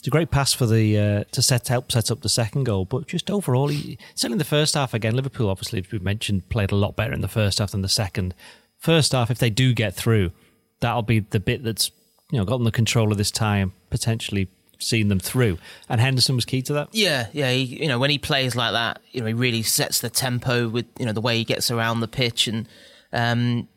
it's 0.00 0.06
a 0.06 0.10
great 0.10 0.30
pass 0.30 0.54
for 0.54 0.64
the 0.64 0.98
uh, 0.98 1.24
to 1.32 1.42
set 1.42 1.68
help 1.68 1.92
set 1.92 2.10
up 2.10 2.22
the 2.22 2.30
second 2.30 2.64
goal, 2.64 2.86
but 2.86 3.06
just 3.06 3.30
overall, 3.30 3.68
certainly 4.14 4.32
in 4.32 4.38
the 4.38 4.44
first 4.44 4.72
half 4.72 4.94
again, 4.94 5.14
Liverpool 5.14 5.50
obviously, 5.50 5.78
as 5.80 5.92
we 5.92 5.98
mentioned, 5.98 6.48
played 6.48 6.72
a 6.72 6.74
lot 6.74 6.96
better 6.96 7.12
in 7.12 7.20
the 7.20 7.28
first 7.28 7.58
half 7.58 7.72
than 7.72 7.82
the 7.82 7.88
second. 7.88 8.34
First 8.78 9.12
half, 9.12 9.30
if 9.30 9.38
they 9.38 9.50
do 9.50 9.74
get 9.74 9.94
through, 9.94 10.32
that'll 10.80 11.02
be 11.02 11.18
the 11.18 11.38
bit 11.38 11.62
that's 11.62 11.90
you 12.30 12.38
know 12.38 12.46
gotten 12.46 12.64
the 12.64 12.70
control 12.70 13.12
of 13.12 13.18
this 13.18 13.30
time, 13.30 13.74
potentially 13.90 14.48
seen 14.78 15.08
them 15.08 15.20
through. 15.20 15.58
And 15.86 16.00
Henderson 16.00 16.34
was 16.34 16.46
key 16.46 16.62
to 16.62 16.72
that. 16.72 16.88
Yeah, 16.92 17.26
yeah. 17.34 17.52
He, 17.52 17.82
you 17.82 17.86
know, 17.86 17.98
when 17.98 18.08
he 18.08 18.16
plays 18.16 18.56
like 18.56 18.72
that, 18.72 19.02
you 19.12 19.20
know, 19.20 19.26
he 19.26 19.34
really 19.34 19.62
sets 19.62 20.00
the 20.00 20.08
tempo 20.08 20.66
with 20.70 20.86
you 20.98 21.04
know 21.04 21.12
the 21.12 21.20
way 21.20 21.36
he 21.36 21.44
gets 21.44 21.70
around 21.70 22.00
the 22.00 22.08
pitch 22.08 22.48
and 22.48 22.66
um, 23.12 23.68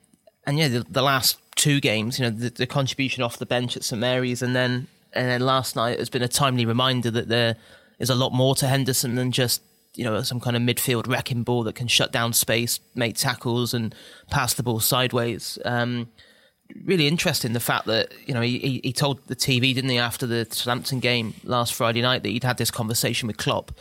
and 0.48 0.58
yeah, 0.58 0.70
the, 0.70 0.86
the 0.90 1.02
last 1.02 1.38
two 1.58 1.82
games, 1.82 2.18
you 2.18 2.24
know, 2.24 2.32
the, 2.32 2.50
the 2.50 2.66
contribution 2.66 3.24
off 3.24 3.38
the 3.38 3.46
bench 3.46 3.76
at 3.76 3.84
St 3.84 4.00
Mary's 4.00 4.42
and 4.42 4.56
then 4.56 4.88
and 5.14 5.30
then 5.30 5.42
last 5.42 5.76
night 5.76 6.00
has 6.00 6.10
been 6.10 6.22
a 6.22 6.28
timely 6.28 6.66
reminder 6.66 7.12
that 7.12 7.28
there 7.28 7.56
is 8.00 8.10
a 8.10 8.16
lot 8.16 8.34
more 8.34 8.56
to 8.56 8.68
Henderson 8.68 9.16
than 9.16 9.32
just 9.32 9.62
you 9.96 10.04
know 10.04 10.22
some 10.24 10.40
kind 10.40 10.56
of 10.56 10.62
midfield 10.62 11.08
wrecking 11.08 11.44
ball 11.44 11.64
that 11.64 11.76
can 11.76 11.88
shut 11.88 12.12
down 12.12 12.34
space, 12.34 12.80
make 12.96 13.16
tackles, 13.16 13.74
and 13.74 13.94
pass 14.30 14.54
the 14.54 14.64
ball 14.64 14.80
sideways. 14.80 15.60
Um, 15.66 16.10
really 16.86 17.08
interesting 17.08 17.54
the 17.54 17.60
fact 17.60 17.86
that 17.86 18.12
you 18.26 18.34
know 18.34 18.42
he, 18.42 18.82
he 18.84 18.94
told 18.94 19.26
the 19.28 19.36
TV 19.36 19.74
didn't 19.76 19.90
he 19.90 19.98
after 19.98 20.26
the 20.26 20.48
Southampton 20.50 21.00
game 21.00 21.34
last 21.44 21.74
Friday 21.74 22.02
night 22.02 22.24
that 22.24 22.30
he'd 22.30 22.44
had 22.44 22.58
this 22.58 22.72
conversation 22.72 23.28
with 23.28 23.38
Klopp 23.38 23.72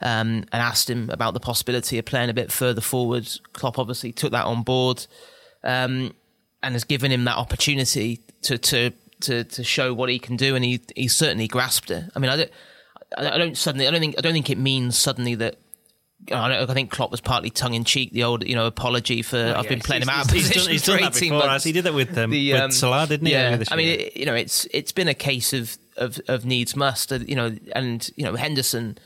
um, 0.00 0.44
and 0.52 0.54
asked 0.54 0.90
him 0.90 1.10
about 1.10 1.34
the 1.34 1.40
possibility 1.40 1.98
of 1.98 2.04
playing 2.04 2.30
a 2.30 2.34
bit 2.34 2.50
further 2.50 2.80
forward. 2.80 3.28
Klopp 3.52 3.78
obviously 3.78 4.12
took 4.12 4.32
that 4.32 4.46
on 4.46 4.62
board 4.62 5.06
um, 5.62 6.12
and 6.62 6.74
has 6.74 6.84
given 6.84 7.12
him 7.12 7.24
that 7.24 7.36
opportunity 7.36 8.20
to 8.42 8.58
to 8.58 8.92
to 9.22 9.44
to 9.44 9.64
show 9.64 9.94
what 9.94 10.08
he 10.08 10.18
can 10.18 10.36
do, 10.36 10.54
and 10.54 10.64
he 10.64 10.80
he 10.96 11.08
certainly 11.08 11.48
grasped 11.48 11.90
it. 11.90 12.04
I 12.14 12.18
mean, 12.18 12.30
I 12.30 12.36
don't 12.36 12.50
I 13.16 13.38
don't 13.38 13.56
suddenly 13.56 13.86
I 13.86 13.90
don't 13.90 14.00
think 14.00 14.14
I 14.18 14.20
don't 14.20 14.32
think 14.32 14.50
it 14.50 14.58
means 14.58 14.96
suddenly 14.96 15.34
that. 15.36 15.56
I, 16.30 16.62
I 16.62 16.66
think 16.66 16.92
Klopp 16.92 17.10
was 17.10 17.20
partly 17.20 17.50
tongue 17.50 17.74
in 17.74 17.82
cheek, 17.82 18.12
the 18.12 18.22
old 18.22 18.46
you 18.46 18.54
know 18.54 18.66
apology 18.66 19.22
for 19.22 19.38
oh, 19.38 19.58
I've 19.58 19.68
been 19.68 19.80
playing 19.80 20.02
him 20.02 20.08
out. 20.08 20.30
He's, 20.30 20.48
he's, 20.48 20.62
done, 20.62 20.72
he's 20.72 20.86
done 20.86 21.00
that 21.00 21.14
before. 21.14 21.38
Months. 21.38 21.64
He 21.64 21.72
did 21.72 21.82
that 21.82 21.94
with 21.94 22.16
um, 22.16 22.30
the, 22.30 22.52
um, 22.54 22.68
with 22.68 22.74
Salah, 22.74 23.08
didn't 23.08 23.26
he? 23.26 23.32
Yeah, 23.32 23.60
I 23.72 23.74
mean, 23.74 24.00
it, 24.00 24.16
you 24.16 24.24
know, 24.24 24.34
it's 24.34 24.64
it's 24.72 24.92
been 24.92 25.08
a 25.08 25.14
case 25.14 25.52
of 25.52 25.76
of, 25.96 26.20
of 26.28 26.44
needs 26.44 26.76
must. 26.76 27.12
Uh, 27.12 27.16
you 27.26 27.34
know, 27.34 27.56
and 27.74 28.08
you 28.14 28.24
know 28.24 28.36
Henderson 28.36 28.98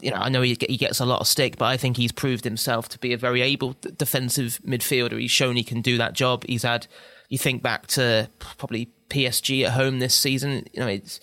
you 0.00 0.10
know, 0.10 0.16
I 0.16 0.28
know 0.28 0.42
he, 0.42 0.56
he 0.68 0.76
gets 0.76 1.00
a 1.00 1.04
lot 1.04 1.20
of 1.20 1.26
stick, 1.26 1.56
but 1.56 1.66
I 1.66 1.76
think 1.76 1.96
he's 1.96 2.12
proved 2.12 2.44
himself 2.44 2.88
to 2.90 2.98
be 2.98 3.12
a 3.12 3.18
very 3.18 3.42
able 3.42 3.76
defensive 3.96 4.60
midfielder. 4.64 5.18
He's 5.18 5.30
shown 5.30 5.56
he 5.56 5.64
can 5.64 5.80
do 5.80 5.98
that 5.98 6.12
job. 6.12 6.44
He's 6.46 6.62
had, 6.62 6.86
you 7.28 7.38
think 7.38 7.62
back 7.62 7.86
to 7.88 8.30
probably 8.38 8.90
PSG 9.08 9.64
at 9.64 9.72
home 9.72 9.98
this 9.98 10.14
season. 10.14 10.66
You 10.72 10.80
know, 10.80 10.86
it's 10.86 11.20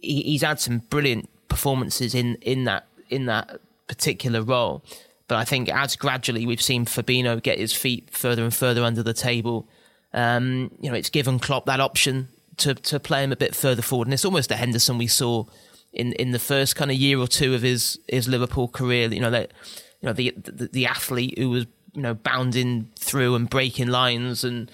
he, 0.00 0.22
he's 0.22 0.42
had 0.42 0.60
some 0.60 0.78
brilliant 0.90 1.28
performances 1.48 2.14
in 2.14 2.36
in 2.36 2.64
that 2.64 2.86
in 3.08 3.26
that 3.26 3.60
particular 3.86 4.42
role. 4.42 4.82
But 5.26 5.36
I 5.36 5.44
think 5.44 5.68
as 5.68 5.96
gradually 5.96 6.46
we've 6.46 6.62
seen 6.62 6.86
Fabinho 6.86 7.42
get 7.42 7.58
his 7.58 7.72
feet 7.72 8.08
further 8.10 8.42
and 8.44 8.54
further 8.54 8.82
under 8.82 9.02
the 9.02 9.12
table, 9.12 9.68
um, 10.14 10.70
you 10.80 10.90
know, 10.90 10.96
it's 10.96 11.10
given 11.10 11.38
Klopp 11.38 11.66
that 11.66 11.80
option 11.80 12.28
to 12.58 12.74
to 12.74 12.98
play 12.98 13.22
him 13.22 13.32
a 13.32 13.36
bit 13.36 13.54
further 13.54 13.82
forward, 13.82 14.08
and 14.08 14.14
it's 14.14 14.24
almost 14.24 14.48
the 14.48 14.56
Henderson 14.56 14.98
we 14.98 15.06
saw 15.06 15.44
in 15.92 16.12
in 16.14 16.32
the 16.32 16.38
first 16.38 16.76
kind 16.76 16.90
of 16.90 16.96
year 16.96 17.18
or 17.18 17.26
two 17.26 17.54
of 17.54 17.62
his 17.62 17.98
his 18.08 18.28
Liverpool 18.28 18.68
career. 18.68 19.12
You 19.12 19.20
know 19.20 19.30
that 19.30 19.52
you 20.00 20.06
know 20.06 20.12
the, 20.12 20.34
the 20.36 20.68
the 20.68 20.86
athlete 20.86 21.38
who 21.38 21.50
was 21.50 21.66
you 21.94 22.02
know 22.02 22.14
bounding 22.14 22.90
through 22.98 23.34
and 23.34 23.48
breaking 23.48 23.88
lines 23.88 24.44
and 24.44 24.70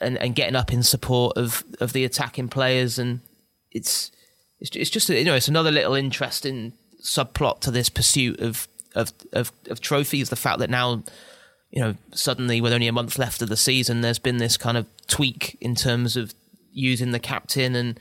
and, 0.00 0.18
and 0.18 0.34
getting 0.34 0.56
up 0.56 0.72
in 0.72 0.82
support 0.82 1.36
of, 1.36 1.64
of 1.80 1.92
the 1.92 2.04
attacking 2.04 2.48
players. 2.48 2.98
And 2.98 3.20
it's 3.72 4.10
it's 4.60 4.74
it's 4.76 4.90
just 4.90 5.08
you 5.08 5.24
know 5.24 5.34
it's 5.34 5.48
another 5.48 5.70
little 5.70 5.94
interesting 5.94 6.72
subplot 7.02 7.60
to 7.60 7.70
this 7.70 7.88
pursuit 7.88 8.40
of 8.40 8.68
of 8.94 9.12
of, 9.32 9.52
of 9.68 9.80
trophies. 9.80 10.30
The 10.30 10.36
fact 10.36 10.58
that 10.60 10.70
now 10.70 11.02
you 11.70 11.82
know 11.82 11.96
suddenly 12.12 12.60
with 12.60 12.72
only 12.72 12.88
a 12.88 12.92
month 12.92 13.18
left 13.18 13.42
of 13.42 13.48
the 13.48 13.56
season, 13.56 14.00
there's 14.00 14.18
been 14.18 14.38
this 14.38 14.56
kind 14.56 14.76
of 14.76 14.86
tweak 15.06 15.56
in 15.60 15.74
terms 15.74 16.16
of 16.16 16.34
using 16.72 17.12
the 17.12 17.18
captain, 17.18 17.74
and 17.74 18.00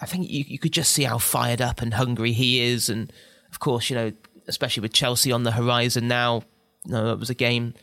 I 0.00 0.06
think 0.06 0.28
you, 0.28 0.44
you 0.46 0.58
could 0.58 0.72
just 0.72 0.92
see 0.92 1.04
how 1.04 1.18
fired 1.18 1.60
up 1.60 1.80
and 1.80 1.94
hungry 1.94 2.32
he 2.32 2.60
is, 2.60 2.88
and 2.88 3.12
of 3.50 3.60
course 3.60 3.90
you 3.90 3.96
know 3.96 4.12
especially 4.48 4.80
with 4.80 4.92
Chelsea 4.92 5.32
on 5.32 5.44
the 5.44 5.52
horizon 5.52 6.08
now. 6.08 6.42
You 6.84 6.92
know, 6.92 7.12
it 7.12 7.18
was 7.18 7.30
a 7.30 7.34
game. 7.34 7.74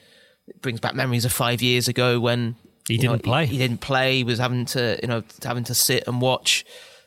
It 0.48 0.62
brings 0.62 0.80
back 0.80 0.96
memories 0.96 1.24
of 1.24 1.32
five 1.32 1.62
years 1.62 1.88
ago 1.88 2.20
when 2.20 2.56
he 2.88 2.98
didn't 2.98 3.18
know, 3.18 3.20
play. 3.20 3.46
He, 3.46 3.54
he, 3.54 3.58
didn't 3.58 3.82
play. 3.82 4.18
He 4.18 4.24
was 4.24 4.40
having 4.40 4.66
to, 4.68 5.00
you 5.02 5.08
know, 5.08 5.24
having 5.44 5.64
to 5.66 5.74
sit 5.74 6.08
and 6.08 6.22
watch 6.22 6.66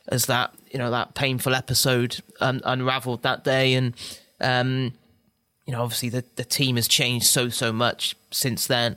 as 0.09 0.27
that, 0.27 0.53
you 0.71 0.79
know, 0.79 0.91
that 0.91 1.15
painful 1.15 1.55
episode 1.55 2.21
un- 2.41 2.61
unravelled 2.65 3.23
that 3.23 3.45
day. 3.45 3.75
And, 3.75 3.95
um, 4.41 4.93
you 5.67 5.73
know, 5.73 5.83
obviously 5.83 6.09
the, 6.09 6.25
the 6.37 6.45
team 6.45 6.77
has 6.77 6.89
changed 6.89 7.27
so, 7.27 7.49
so 7.49 7.73
much 7.73 8.17
since 8.31 8.67
then. 8.67 8.97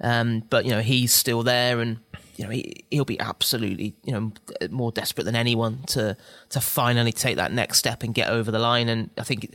Um, 0.00 0.42
but, 0.50 0.64
you 0.64 0.72
know, 0.72 0.80
he's 0.80 1.12
still 1.12 1.42
there 1.42 1.80
and, 1.80 1.98
you 2.36 2.44
know, 2.44 2.50
he, 2.50 2.84
he'll 2.90 3.04
be 3.04 3.20
absolutely, 3.20 3.94
you 4.02 4.12
know, 4.12 4.32
more 4.70 4.90
desperate 4.90 5.24
than 5.24 5.36
anyone 5.36 5.82
to, 5.88 6.16
to 6.50 6.60
finally 6.60 7.12
take 7.12 7.36
that 7.36 7.52
next 7.52 7.78
step 7.78 8.02
and 8.02 8.12
get 8.14 8.28
over 8.28 8.50
the 8.50 8.58
line. 8.58 8.88
And 8.88 9.10
I 9.16 9.22
think, 9.22 9.54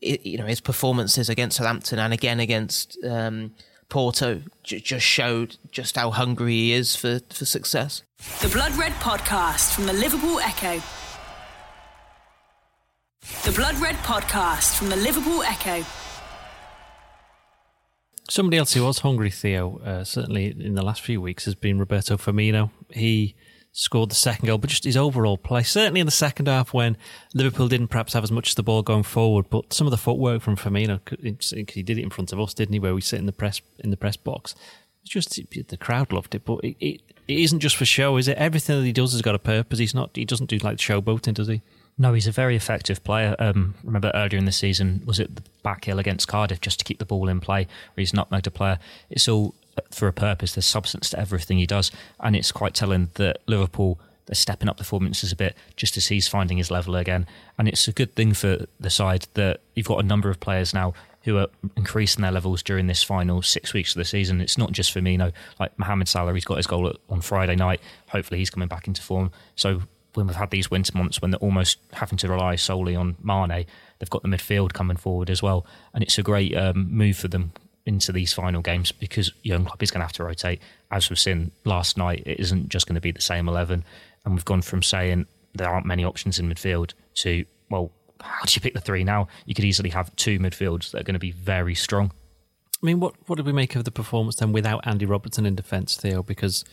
it, 0.00 0.26
you 0.26 0.38
know, 0.38 0.46
his 0.46 0.60
performances 0.60 1.28
against 1.28 1.56
Southampton 1.56 1.98
and 1.98 2.12
again 2.12 2.40
against, 2.40 2.98
um, 3.04 3.52
Porto 3.88 4.42
j- 4.62 4.80
just 4.80 5.06
showed 5.06 5.56
just 5.70 5.96
how 5.96 6.10
hungry 6.10 6.52
he 6.52 6.72
is 6.72 6.96
for, 6.96 7.20
for 7.30 7.44
success. 7.44 8.02
The 8.40 8.48
Blood 8.48 8.72
Red 8.76 8.92
Podcast 8.94 9.74
from 9.74 9.86
the 9.86 9.92
Liverpool 9.92 10.40
Echo. 10.40 10.82
The 13.44 13.52
Blood 13.52 13.76
Red 13.76 13.96
Podcast 13.96 14.76
from 14.76 14.88
the 14.88 14.96
Liverpool 14.96 15.42
Echo. 15.42 15.84
Somebody 18.28 18.58
else 18.58 18.72
who 18.74 18.84
was 18.84 19.00
hungry, 19.00 19.30
Theo, 19.30 19.78
uh, 19.84 20.02
certainly 20.04 20.46
in 20.46 20.74
the 20.74 20.82
last 20.82 21.00
few 21.02 21.20
weeks, 21.20 21.44
has 21.44 21.54
been 21.54 21.78
Roberto 21.78 22.16
Firmino. 22.16 22.70
He 22.90 23.36
scored 23.78 24.10
the 24.10 24.14
second 24.14 24.46
goal, 24.46 24.56
but 24.56 24.70
just 24.70 24.84
his 24.84 24.96
overall 24.96 25.36
play, 25.36 25.62
certainly 25.62 26.00
in 26.00 26.06
the 26.06 26.10
second 26.10 26.48
half 26.48 26.72
when 26.72 26.96
Liverpool 27.34 27.68
didn't 27.68 27.88
perhaps 27.88 28.14
have 28.14 28.24
as 28.24 28.32
much 28.32 28.50
of 28.50 28.56
the 28.56 28.62
ball 28.62 28.82
going 28.82 29.02
forward, 29.02 29.44
but 29.50 29.70
some 29.70 29.86
of 29.86 29.90
the 29.90 29.98
footwork 29.98 30.40
from 30.40 30.56
Firmino, 30.56 30.98
he 31.70 31.82
did 31.82 31.98
it 31.98 32.02
in 32.02 32.08
front 32.08 32.32
of 32.32 32.40
us, 32.40 32.54
didn't 32.54 32.72
he? 32.72 32.78
Where 32.78 32.94
we 32.94 33.02
sit 33.02 33.18
in 33.18 33.26
the 33.26 33.32
press 33.32 33.60
in 33.80 33.90
the 33.90 33.96
press 33.98 34.16
box, 34.16 34.54
it's 35.02 35.10
just 35.10 35.38
the 35.52 35.76
crowd 35.76 36.10
loved 36.10 36.34
it, 36.34 36.46
but 36.46 36.64
it, 36.64 36.76
it, 36.80 37.02
it 37.28 37.38
isn't 37.38 37.60
just 37.60 37.76
for 37.76 37.84
show, 37.84 38.16
is 38.16 38.28
it? 38.28 38.38
Everything 38.38 38.80
that 38.80 38.86
he 38.86 38.92
does 38.94 39.12
has 39.12 39.20
got 39.20 39.34
a 39.34 39.38
purpose. 39.38 39.78
He's 39.78 39.94
not. 39.94 40.10
He 40.14 40.24
doesn't 40.24 40.48
do 40.48 40.56
like 40.58 40.78
showboating, 40.78 41.34
does 41.34 41.48
he? 41.48 41.60
No, 41.98 42.14
he's 42.14 42.26
a 42.26 42.32
very 42.32 42.56
effective 42.56 43.04
player. 43.04 43.36
Um, 43.38 43.74
remember 43.84 44.10
earlier 44.14 44.38
in 44.38 44.46
the 44.46 44.52
season, 44.52 45.02
was 45.04 45.20
it 45.20 45.36
the 45.36 45.42
back 45.62 45.84
hill 45.84 45.98
against 45.98 46.28
Cardiff 46.28 46.62
just 46.62 46.78
to 46.78 46.84
keep 46.84 46.98
the 46.98 47.04
ball 47.04 47.28
in 47.28 47.40
play, 47.40 47.64
where 47.94 48.02
he's 48.02 48.14
not 48.14 48.30
made 48.30 48.46
a 48.46 48.50
player? 48.50 48.78
It's 49.10 49.28
all 49.28 49.54
for 49.90 50.08
a 50.08 50.12
purpose. 50.12 50.54
There's 50.54 50.66
substance 50.66 51.10
to 51.10 51.20
everything 51.20 51.58
he 51.58 51.66
does, 51.66 51.90
and 52.20 52.36
it's 52.36 52.52
quite 52.52 52.74
telling 52.74 53.10
that 53.14 53.38
Liverpool 53.46 53.98
they're 54.26 54.34
stepping 54.34 54.68
up 54.68 54.76
performances 54.76 55.32
a 55.32 55.36
bit 55.36 55.56
just 55.76 55.96
as 55.96 56.08
he's 56.08 56.28
finding 56.28 56.58
his 56.58 56.70
level 56.70 56.96
again. 56.96 57.26
And 57.58 57.68
it's 57.68 57.88
a 57.88 57.92
good 57.92 58.14
thing 58.14 58.34
for 58.34 58.66
the 58.78 58.90
side 58.90 59.26
that 59.34 59.60
you've 59.74 59.86
got 59.86 60.00
a 60.00 60.06
number 60.06 60.28
of 60.30 60.40
players 60.40 60.74
now 60.74 60.94
who 61.22 61.38
are 61.38 61.48
increasing 61.76 62.22
their 62.22 62.32
levels 62.32 62.62
during 62.62 62.86
this 62.86 63.02
final 63.02 63.42
six 63.42 63.72
weeks 63.72 63.94
of 63.94 63.98
the 63.98 64.04
season. 64.04 64.40
It's 64.40 64.58
not 64.58 64.72
just 64.72 64.94
Firmino, 64.94 65.32
like 65.58 65.76
Mohamed 65.78 66.08
Salah, 66.08 66.34
he's 66.34 66.44
got 66.44 66.56
his 66.56 66.66
goal 66.66 66.92
on 67.08 67.20
Friday 67.20 67.56
night. 67.56 67.80
Hopefully 68.08 68.38
he's 68.38 68.50
coming 68.50 68.68
back 68.68 68.86
into 68.86 69.02
form. 69.02 69.30
So 69.54 69.82
when 70.14 70.26
we've 70.26 70.36
had 70.36 70.50
these 70.50 70.70
winter 70.70 70.96
months 70.96 71.20
when 71.20 71.30
they're 71.30 71.40
almost 71.40 71.78
having 71.92 72.18
to 72.18 72.28
rely 72.28 72.56
solely 72.56 72.96
on 72.96 73.16
Mane, 73.22 73.66
they've 73.98 74.10
got 74.10 74.22
the 74.22 74.28
midfield 74.28 74.72
coming 74.72 74.96
forward 74.96 75.30
as 75.30 75.42
well. 75.42 75.66
And 75.94 76.02
it's 76.02 76.18
a 76.18 76.22
great 76.22 76.56
um, 76.56 76.88
move 76.90 77.16
for 77.16 77.28
them 77.28 77.52
into 77.86 78.12
these 78.12 78.32
final 78.32 78.60
games 78.60 78.92
because 78.92 79.30
Jurgen 79.44 79.64
Klopp 79.64 79.82
is 79.82 79.90
going 79.90 80.00
to 80.00 80.04
have 80.04 80.12
to 80.14 80.24
rotate. 80.24 80.60
As 80.90 81.08
we've 81.08 81.18
seen 81.18 81.52
last 81.64 81.96
night, 81.96 82.22
it 82.26 82.40
isn't 82.40 82.68
just 82.68 82.86
going 82.86 82.96
to 82.96 83.00
be 83.00 83.12
the 83.12 83.20
same 83.20 83.48
11 83.48 83.84
and 84.24 84.34
we've 84.34 84.44
gone 84.44 84.62
from 84.62 84.82
saying 84.82 85.26
there 85.54 85.70
aren't 85.70 85.86
many 85.86 86.04
options 86.04 86.38
in 86.38 86.48
midfield 86.52 86.92
to 87.14 87.44
well, 87.70 87.90
how 88.20 88.44
do 88.44 88.52
you 88.54 88.60
pick 88.60 88.74
the 88.74 88.80
three 88.80 89.04
now? 89.04 89.28
You 89.46 89.54
could 89.54 89.64
easily 89.64 89.90
have 89.90 90.14
two 90.16 90.38
midfields 90.38 90.90
that 90.90 91.00
are 91.00 91.04
going 91.04 91.14
to 91.14 91.20
be 91.20 91.32
very 91.32 91.74
strong. 91.74 92.12
I 92.82 92.86
mean, 92.86 93.00
what 93.00 93.14
what 93.26 93.36
did 93.36 93.46
we 93.46 93.52
make 93.52 93.74
of 93.76 93.84
the 93.84 93.90
performance 93.90 94.36
then 94.36 94.52
without 94.52 94.86
Andy 94.86 95.06
Robertson 95.06 95.46
in 95.46 95.54
defence, 95.54 95.96
Theo? 95.96 96.22
Because 96.22 96.64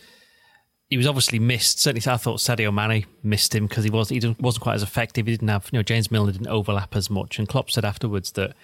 he 0.90 0.96
was 0.96 1.06
obviously 1.06 1.38
missed. 1.38 1.80
Certainly, 1.80 2.12
I 2.12 2.16
thought 2.16 2.38
Sadio 2.38 2.72
Mane 2.72 3.06
missed 3.22 3.54
him 3.54 3.66
because 3.66 3.84
he 3.84 3.90
was 3.90 4.10
he 4.10 4.20
wasn't 4.38 4.62
quite 4.62 4.74
as 4.74 4.82
effective. 4.82 5.26
He 5.26 5.32
didn't 5.32 5.48
have 5.48 5.68
you 5.72 5.78
know 5.78 5.82
James 5.82 6.10
Milner 6.10 6.32
didn't 6.32 6.48
overlap 6.48 6.94
as 6.94 7.08
much, 7.08 7.38
and 7.38 7.48
Klopp 7.48 7.70
said 7.70 7.84
afterwards 7.84 8.32
that 8.32 8.54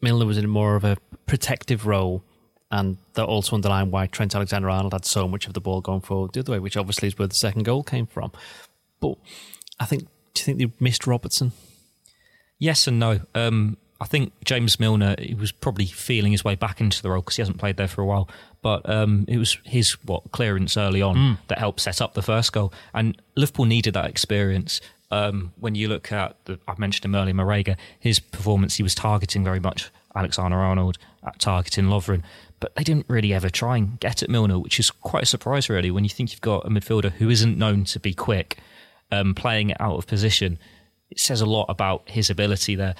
Milner 0.00 0.26
was 0.26 0.38
in 0.38 0.48
more 0.48 0.76
of 0.76 0.84
a 0.84 0.96
protective 1.26 1.86
role 1.86 2.22
and 2.70 2.98
that 3.14 3.24
also 3.24 3.56
underlined 3.56 3.92
why 3.92 4.06
Trent 4.06 4.34
Alexander 4.34 4.68
Arnold 4.68 4.92
had 4.92 5.04
so 5.04 5.26
much 5.26 5.46
of 5.46 5.54
the 5.54 5.60
ball 5.60 5.80
going 5.80 6.00
forward 6.00 6.32
the 6.32 6.40
other 6.40 6.52
way, 6.52 6.58
which 6.58 6.76
obviously 6.76 7.08
is 7.08 7.18
where 7.18 7.28
the 7.28 7.34
second 7.34 7.64
goal 7.64 7.82
came 7.82 8.06
from. 8.06 8.30
But 9.00 9.16
I 9.80 9.86
think, 9.86 10.06
do 10.34 10.40
you 10.40 10.44
think 10.44 10.58
they 10.58 10.84
missed 10.84 11.06
Robertson? 11.06 11.52
Yes 12.58 12.86
and 12.86 12.98
no. 12.98 13.20
Um, 13.34 13.78
I 14.00 14.04
think 14.04 14.32
James 14.44 14.78
Milner 14.78 15.16
he 15.18 15.34
was 15.34 15.50
probably 15.50 15.86
feeling 15.86 16.32
his 16.32 16.44
way 16.44 16.54
back 16.54 16.80
into 16.80 17.02
the 17.02 17.10
role 17.10 17.20
because 17.20 17.36
he 17.36 17.42
hasn't 17.42 17.58
played 17.58 17.76
there 17.76 17.88
for 17.88 18.02
a 18.02 18.06
while. 18.06 18.28
But 18.62 18.88
um, 18.88 19.24
it 19.28 19.38
was 19.38 19.58
his 19.64 19.92
what 20.04 20.30
clearance 20.32 20.76
early 20.76 21.02
on 21.02 21.16
mm. 21.16 21.38
that 21.48 21.58
helped 21.58 21.80
set 21.80 22.00
up 22.00 22.14
the 22.14 22.22
first 22.22 22.52
goal, 22.52 22.72
and 22.92 23.20
Liverpool 23.34 23.64
needed 23.64 23.94
that 23.94 24.06
experience. 24.06 24.80
Um, 25.10 25.52
when 25.58 25.74
you 25.74 25.88
look 25.88 26.12
at 26.12 26.36
the, 26.44 26.58
I 26.68 26.74
mentioned 26.76 27.04
him 27.04 27.14
earlier, 27.14 27.34
Marega, 27.34 27.76
his 27.98 28.20
performance, 28.20 28.76
he 28.76 28.82
was 28.82 28.94
targeting 28.94 29.42
very 29.42 29.60
much 29.60 29.90
Alexander 30.14 30.58
Arnold, 30.58 30.98
at 31.24 31.38
targeting 31.38 31.86
Lovren 31.86 32.22
but 32.60 32.74
they 32.74 32.82
didn't 32.82 33.06
really 33.08 33.32
ever 33.32 33.48
try 33.48 33.76
and 33.76 33.98
get 34.00 34.22
at 34.22 34.28
Milner, 34.28 34.58
which 34.58 34.80
is 34.80 34.90
quite 34.90 35.22
a 35.22 35.26
surprise, 35.26 35.68
really, 35.68 35.90
when 35.90 36.04
you 36.04 36.10
think 36.10 36.32
you've 36.32 36.40
got 36.40 36.66
a 36.66 36.70
midfielder 36.70 37.12
who 37.12 37.30
isn't 37.30 37.56
known 37.56 37.84
to 37.84 38.00
be 38.00 38.12
quick, 38.14 38.58
um, 39.10 39.34
playing 39.34 39.76
out 39.78 39.96
of 39.96 40.06
position. 40.06 40.58
It 41.10 41.20
says 41.20 41.40
a 41.40 41.46
lot 41.46 41.66
about 41.68 42.08
his 42.10 42.30
ability 42.30 42.74
there. 42.74 42.94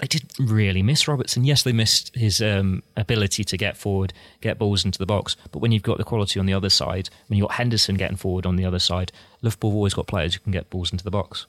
They 0.00 0.06
didn't 0.06 0.32
really 0.38 0.82
miss 0.82 1.06
Robertson. 1.06 1.44
Yes, 1.44 1.62
they 1.62 1.72
missed 1.72 2.14
his 2.14 2.40
um, 2.40 2.82
ability 2.96 3.44
to 3.44 3.56
get 3.56 3.76
forward, 3.76 4.14
get 4.40 4.58
balls 4.58 4.84
into 4.84 4.98
the 4.98 5.06
box. 5.06 5.36
But 5.52 5.58
when 5.58 5.72
you've 5.72 5.82
got 5.82 5.98
the 5.98 6.04
quality 6.04 6.40
on 6.40 6.46
the 6.46 6.54
other 6.54 6.70
side, 6.70 7.10
when 7.28 7.36
you've 7.36 7.48
got 7.48 7.56
Henderson 7.56 7.96
getting 7.96 8.16
forward 8.16 8.46
on 8.46 8.56
the 8.56 8.64
other 8.64 8.78
side, 8.78 9.12
Liverpool 9.42 9.70
have 9.70 9.76
always 9.76 9.94
got 9.94 10.06
players 10.06 10.34
who 10.34 10.40
can 10.40 10.52
get 10.52 10.70
balls 10.70 10.90
into 10.90 11.04
the 11.04 11.10
box. 11.10 11.46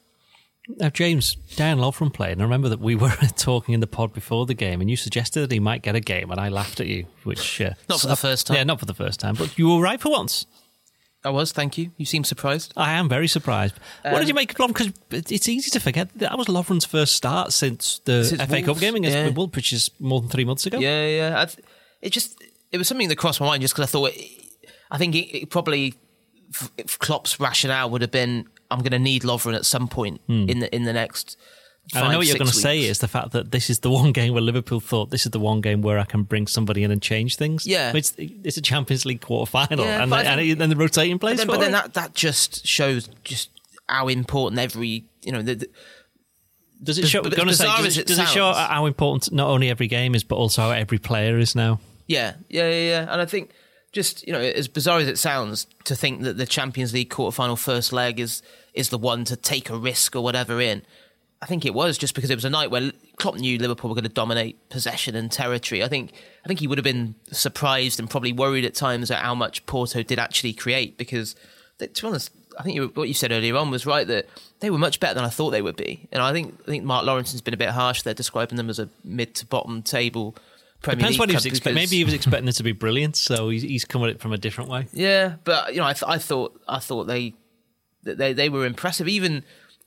Now, 0.68 0.90
James, 0.90 1.36
Dan 1.56 1.78
Lovren 1.78 2.14
played, 2.14 2.34
and 2.34 2.42
I 2.42 2.44
remember 2.46 2.70
that 2.70 2.80
we 2.80 2.94
were 2.98 3.10
talking 3.38 3.74
in 3.74 3.80
the 3.80 3.88
pod 3.88 4.14
before 4.14 4.46
the 4.46 4.54
game, 4.54 4.82
and 4.82 4.90
you 4.90 4.98
suggested 4.98 5.42
that 5.42 5.52
he 5.52 5.60
might 5.60 5.82
get 5.82 5.96
a 5.96 6.02
game, 6.02 6.30
and 6.30 6.40
I 6.40 6.50
laughed 6.50 6.82
at 6.82 6.88
you, 6.88 7.06
which... 7.24 7.62
Uh, 7.62 7.72
not 7.88 8.02
for 8.02 8.08
the 8.08 8.16
first 8.18 8.48
time. 8.48 8.58
Yeah, 8.58 8.64
not 8.64 8.80
for 8.80 8.86
the 8.86 8.94
first 8.94 9.20
time, 9.20 9.36
but 9.36 9.58
you 9.58 9.70
were 9.70 9.82
right 9.82 10.00
for 10.00 10.12
once. 10.12 10.46
I 11.24 11.30
was, 11.30 11.52
thank 11.52 11.78
you. 11.78 11.92
You 11.98 12.06
seem 12.06 12.24
surprised. 12.24 12.74
I 12.76 12.94
am 12.94 13.08
very 13.08 13.28
surprised. 13.28 13.76
Um, 14.04 14.14
what 14.14 14.20
did 14.20 14.28
you 14.28 14.34
um, 14.34 14.38
make 14.38 14.52
of 14.52 14.58
Lovren? 14.58 14.94
Because 15.10 15.32
it's 15.32 15.48
easy 15.48 15.70
to 15.72 15.80
forget 15.80 16.10
that 16.16 16.36
was 16.38 16.48
Lovren's 16.48 16.86
first 16.86 17.16
start 17.16 17.54
since 17.54 18.00
the 18.06 18.24
since 18.24 18.42
FA 18.42 18.52
Wolves, 18.52 18.66
Cup 18.66 18.80
game 18.80 18.96
against 18.96 19.16
yeah. 19.16 19.30
Wolves, 19.30 19.56
which 19.56 19.72
is 19.72 19.92
more 20.00 20.20
than 20.20 20.30
three 20.30 20.46
months 20.46 20.66
ago. 20.66 20.80
Yeah, 20.80 21.06
yeah. 21.06 21.42
I've, 21.42 21.56
it 22.02 22.10
just 22.12 22.42
it 22.72 22.78
was 22.78 22.88
something 22.88 23.08
that 23.10 23.18
crossed 23.18 23.40
my 23.40 23.46
mind 23.46 23.62
just 23.62 23.76
because 23.76 23.90
I 23.90 23.92
thought 23.92 24.12
it, 24.16 24.72
I 24.90 24.98
think 24.98 25.14
it, 25.14 25.38
it 25.38 25.50
probably 25.52 25.94
Klopp's 27.00 27.40
rationale 27.40 27.90
would 27.92 28.02
have 28.02 28.12
been 28.12 28.48
I'm 28.72 28.80
going 28.80 28.92
to 28.92 29.00
need 29.00 29.22
Lovren 29.22 29.56
at 29.56 29.66
some 29.66 29.88
point 29.88 30.22
hmm. 30.28 30.50
in 30.50 30.60
the 30.60 30.76
in 30.76 30.84
the 30.84 30.94
next. 30.94 31.38
Five, 31.92 32.06
I 32.06 32.12
know 32.12 32.20
what 32.20 32.28
you're 32.28 32.38
going 32.38 32.50
to 32.50 32.56
say 32.56 32.84
is 32.84 33.00
the 33.00 33.08
fact 33.10 33.32
that 33.32 33.52
this 33.52 33.70
is 33.70 33.80
the 33.80 33.90
one 33.90 34.12
game 34.14 34.34
where 34.34 34.42
Liverpool 34.42 34.80
thought 34.80 35.10
this 35.10 35.26
is 35.26 35.32
the 35.32 35.40
one 35.40 35.60
game 35.60 35.82
where 35.82 36.00
I 36.00 36.06
can 36.06 36.24
bring 36.24 36.48
somebody 36.48 36.84
in 36.84 36.92
and 36.92 37.02
change 37.02 37.36
things. 37.36 37.68
Yeah, 37.68 37.92
it's, 37.94 38.14
it's 38.18 38.56
a 38.56 38.62
Champions 38.62 39.06
League 39.06 39.22
quarter 39.22 39.50
final, 39.50 39.84
yeah, 39.84 40.02
and, 40.02 40.12
then, 40.12 40.62
and, 40.62 40.72
the 40.72 40.76
rotating 40.78 41.20
players. 41.20 41.44
But 41.44 41.60
then, 41.60 41.60
but 41.60 41.60
then 41.60 41.72
that 41.74 41.94
that 41.96 42.16
just 42.16 42.66
shows 42.66 43.10
just 43.26 43.50
how 43.90 44.08
important 44.08 44.60
every 44.60 45.04
you 45.22 45.32
know 45.34 45.42
the, 45.42 45.56
the 45.56 45.70
does 46.84 46.98
it 46.98 47.08
show? 47.08 47.22
Gonna 47.22 47.54
say, 47.54 47.66
does, 47.66 47.98
it, 47.98 48.08
does 48.08 48.20
it, 48.20 48.28
show 48.28 48.52
how 48.54 48.86
important 48.86 49.32
not 49.32 49.50
only 49.50 49.70
every 49.70 49.88
game 49.88 50.16
is, 50.16 50.24
but 50.24 50.38
also 50.38 50.64
how 50.64 50.72
every 50.72 50.98
player 50.98 51.38
is 51.38 51.56
now? 51.56 51.80
Yeah, 52.08 52.36
yeah, 52.50 52.70
yeah, 52.70 52.90
yeah. 52.90 53.08
And 53.12 53.22
I 53.22 53.26
think 53.26 53.52
just 53.92 54.26
you 54.26 54.34
know, 54.34 54.40
as 54.40 54.68
bizarre 54.68 55.00
as 55.00 55.08
it 55.08 55.20
sounds, 55.20 55.68
to 55.84 55.96
think 55.96 56.22
that 56.22 56.38
the 56.38 56.46
Champions 56.46 56.94
League 56.94 57.10
quarter 57.10 57.36
final 57.36 57.56
first 57.56 57.94
leg 57.94 58.20
is 58.20 58.42
is 58.74 58.90
the 58.90 58.98
one 58.98 59.26
to 59.26 59.36
take 59.36 59.70
a 59.70 59.78
risk 59.78 60.16
or 60.16 60.22
whatever 60.22 60.60
in. 60.62 60.84
I 61.42 61.48
think 61.48 61.66
it 61.66 61.74
was 61.74 61.98
just 61.98 62.14
because 62.14 62.30
it 62.30 62.36
was 62.36 62.46
a 62.46 62.50
night 62.50 62.70
where 62.70 62.92
Klopp 63.18 63.36
knew 63.36 63.58
Liverpool 63.58 63.90
were 63.90 63.96
going 63.96 64.04
to 64.04 64.10
dominate 64.10 64.70
possession 64.70 65.16
and 65.16 65.32
territory. 65.32 65.84
I 65.84 65.88
think 65.88 66.14
I 66.46 66.48
think 66.48 66.60
he 66.60 66.68
would 66.68 66.78
have 66.78 66.84
been 66.84 67.16
surprised 67.32 68.00
and 68.00 68.10
probably 68.10 68.32
worried 68.32 68.66
at 68.66 68.76
times 68.76 69.10
at 69.10 69.20
how 69.20 69.34
much 69.34 69.66
Porto 69.66 70.04
did 70.04 70.20
actually 70.20 70.54
create 70.54 70.98
because, 70.98 71.36
to 71.80 71.88
be 71.88 72.08
honest, 72.08 72.32
I 72.60 72.64
think 72.64 72.76
you, 72.76 72.92
what 72.94 73.08
you 73.08 73.14
said 73.14 73.32
earlier 73.32 73.56
on 73.56 73.72
was 73.72 73.86
right 73.86 74.06
that 74.08 74.28
they 74.60 74.70
were 74.70 74.78
much 74.78 75.00
better 75.00 75.16
than 75.16 75.24
I 75.24 75.30
thought 75.30 75.50
they 75.50 75.62
would 75.64 75.76
be. 75.76 76.08
And 76.12 76.22
I 76.22 76.32
think 76.32 76.60
I 76.68 76.70
think 76.70 76.84
Mark 76.84 77.06
Lawrenson's 77.06 77.42
been 77.42 77.56
a 77.56 77.58
bit 77.58 77.70
harsh 77.70 78.04
there, 78.04 78.14
describing 78.14 78.58
them 78.58 78.70
as 78.70 78.78
a 78.78 78.90
mid 79.04 79.34
to 79.36 79.46
bottom 79.46 79.82
table 79.82 80.36
Premier 80.82 81.02
Depends 81.02 81.14
League 81.14 81.20
what 81.20 81.30
he 81.30 81.36
was 81.36 81.46
expecting. 81.46 81.76
Maybe 81.76 81.98
he 81.98 82.04
was 82.04 82.14
expecting 82.14 82.48
it 82.48 82.54
to 82.54 82.64
be 82.64 82.72
brilliant, 82.72 83.16
so 83.16 83.50
he's, 83.50 83.62
he's 83.62 83.86
come 83.86 84.04
at 84.04 84.10
it 84.10 84.20
from 84.20 84.34
a 84.34 84.38
different 84.38 84.70
way. 84.70 84.88
Yeah, 84.94 85.36
but 85.44 85.74
you 85.74 85.80
know, 85.80 85.86
I, 85.86 85.94
th- 85.94 86.06
I 86.08 86.18
thought 86.18 86.60
I 86.68 86.80
thought 86.80 87.06
they 87.06 87.34
they 88.04 88.34
they 88.34 88.50
were 88.50 88.66
impressive. 88.66 89.08
Even 89.08 89.44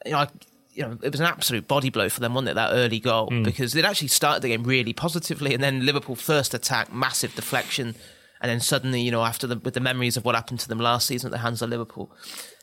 you 0.06 0.12
know, 0.12 0.18
I, 0.18 0.28
you 0.74 0.82
know, 0.82 0.98
it 1.02 1.12
was 1.12 1.20
an 1.20 1.26
absolute 1.26 1.68
body 1.68 1.90
blow 1.90 2.08
for 2.08 2.20
them, 2.20 2.34
wasn't 2.34 2.50
it? 2.50 2.54
That 2.54 2.70
early 2.72 3.00
goal 3.00 3.30
because 3.42 3.72
they'd 3.72 3.84
actually 3.84 4.08
started 4.08 4.42
the 4.42 4.48
game 4.48 4.64
really 4.64 4.92
positively, 4.92 5.54
and 5.54 5.62
then 5.62 5.86
Liverpool 5.86 6.16
first 6.16 6.52
attack, 6.54 6.92
massive 6.92 7.34
deflection, 7.34 7.94
and 8.40 8.50
then 8.50 8.60
suddenly, 8.60 9.00
you 9.00 9.10
know, 9.10 9.22
after 9.22 9.46
the 9.46 9.56
with 9.56 9.74
the 9.74 9.80
memories 9.80 10.16
of 10.16 10.24
what 10.24 10.34
happened 10.34 10.60
to 10.60 10.68
them 10.68 10.78
last 10.78 11.06
season 11.06 11.28
at 11.28 11.32
the 11.32 11.38
hands 11.38 11.62
of 11.62 11.70
Liverpool. 11.70 12.10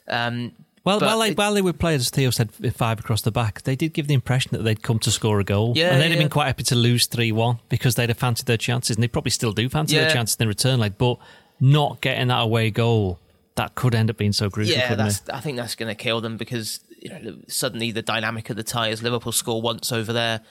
Um, 0.07 0.51
Well, 0.83 0.99
while 0.99 1.19
they, 1.19 1.29
it- 1.29 1.37
while 1.37 1.53
they 1.53 1.61
were 1.61 1.73
playing, 1.73 1.97
as 1.97 2.09
Theo 2.09 2.31
said, 2.31 2.51
five 2.73 2.99
across 2.99 3.21
the 3.21 3.31
back, 3.31 3.61
they 3.61 3.75
did 3.75 3.93
give 3.93 4.07
the 4.07 4.13
impression 4.13 4.51
that 4.53 4.63
they'd 4.63 4.81
come 4.81 4.99
to 4.99 5.11
score 5.11 5.39
a 5.39 5.43
goal. 5.43 5.73
Yeah, 5.75 5.91
and 5.91 6.01
they'd 6.01 6.09
have 6.09 6.13
yeah. 6.13 6.19
been 6.19 6.29
quite 6.29 6.47
happy 6.47 6.63
to 6.63 6.75
lose 6.75 7.05
3 7.07 7.31
1 7.31 7.59
because 7.69 7.95
they'd 7.95 8.09
have 8.09 8.17
fancied 8.17 8.47
their 8.47 8.57
chances, 8.57 8.95
and 8.95 9.03
they 9.03 9.07
probably 9.07 9.31
still 9.31 9.53
do 9.53 9.69
fancy 9.69 9.95
their 9.95 10.11
chances 10.11 10.35
in 10.35 10.43
the 10.43 10.47
return 10.47 10.79
leg. 10.79 10.97
But 10.97 11.17
not 11.59 12.01
getting 12.01 12.27
that 12.27 12.41
away 12.41 12.71
goal, 12.71 13.19
that 13.55 13.75
could 13.75 13.93
end 13.93 14.09
up 14.09 14.17
being 14.17 14.31
so 14.33 14.49
crucial, 14.49 14.75
yeah. 14.75 15.11
I 15.31 15.39
think 15.39 15.57
that's 15.57 15.75
going 15.75 15.95
to 15.95 15.95
kill 15.95 16.19
them 16.21 16.37
because 16.37 16.79
you 17.01 17.09
know 17.09 17.37
suddenly 17.47 17.91
the 17.91 18.01
dynamic 18.01 18.49
of 18.49 18.55
the 18.55 18.63
tie 18.63 18.89
is 18.89 19.03
Liverpool 19.03 19.31
score 19.31 19.61
once 19.61 19.91
over 19.91 20.13
there, 20.13 20.41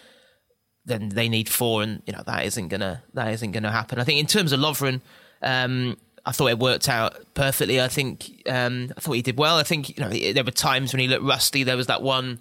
then 0.85 1.11
they 1.11 1.29
need 1.29 1.49
four, 1.49 1.83
and 1.83 2.03
you 2.07 2.13
know 2.13 2.23
that 2.27 2.45
isn't 2.45 2.69
gonna 2.69 3.03
that 3.15 3.33
isn't 3.33 3.53
gonna 3.53 3.71
happen. 3.71 3.99
I 3.99 4.05
think 4.05 4.21
in 4.21 4.27
terms 4.27 4.53
of 4.53 4.61
Lovren, 4.61 5.01
um, 5.43 5.97
I 6.27 6.33
thought 6.33 6.49
it 6.49 6.59
worked 6.59 6.89
out 6.89 7.17
perfectly. 7.35 7.81
I 7.81 7.89
think 7.89 8.43
um, 8.47 8.93
I 8.97 9.01
thought 9.01 9.13
he 9.13 9.23
did 9.23 9.39
well. 9.39 9.57
I 9.57 9.63
think 9.63 9.97
you 9.97 10.05
know 10.05 10.11
there 10.11 10.45
were 10.45 10.51
times 10.51 10.93
when 10.93 11.01
he 11.01 11.09
looked 11.09 11.25
rusty. 11.25 11.63
There 11.63 11.77
was 11.77 11.87
that 11.87 12.03
one 12.03 12.41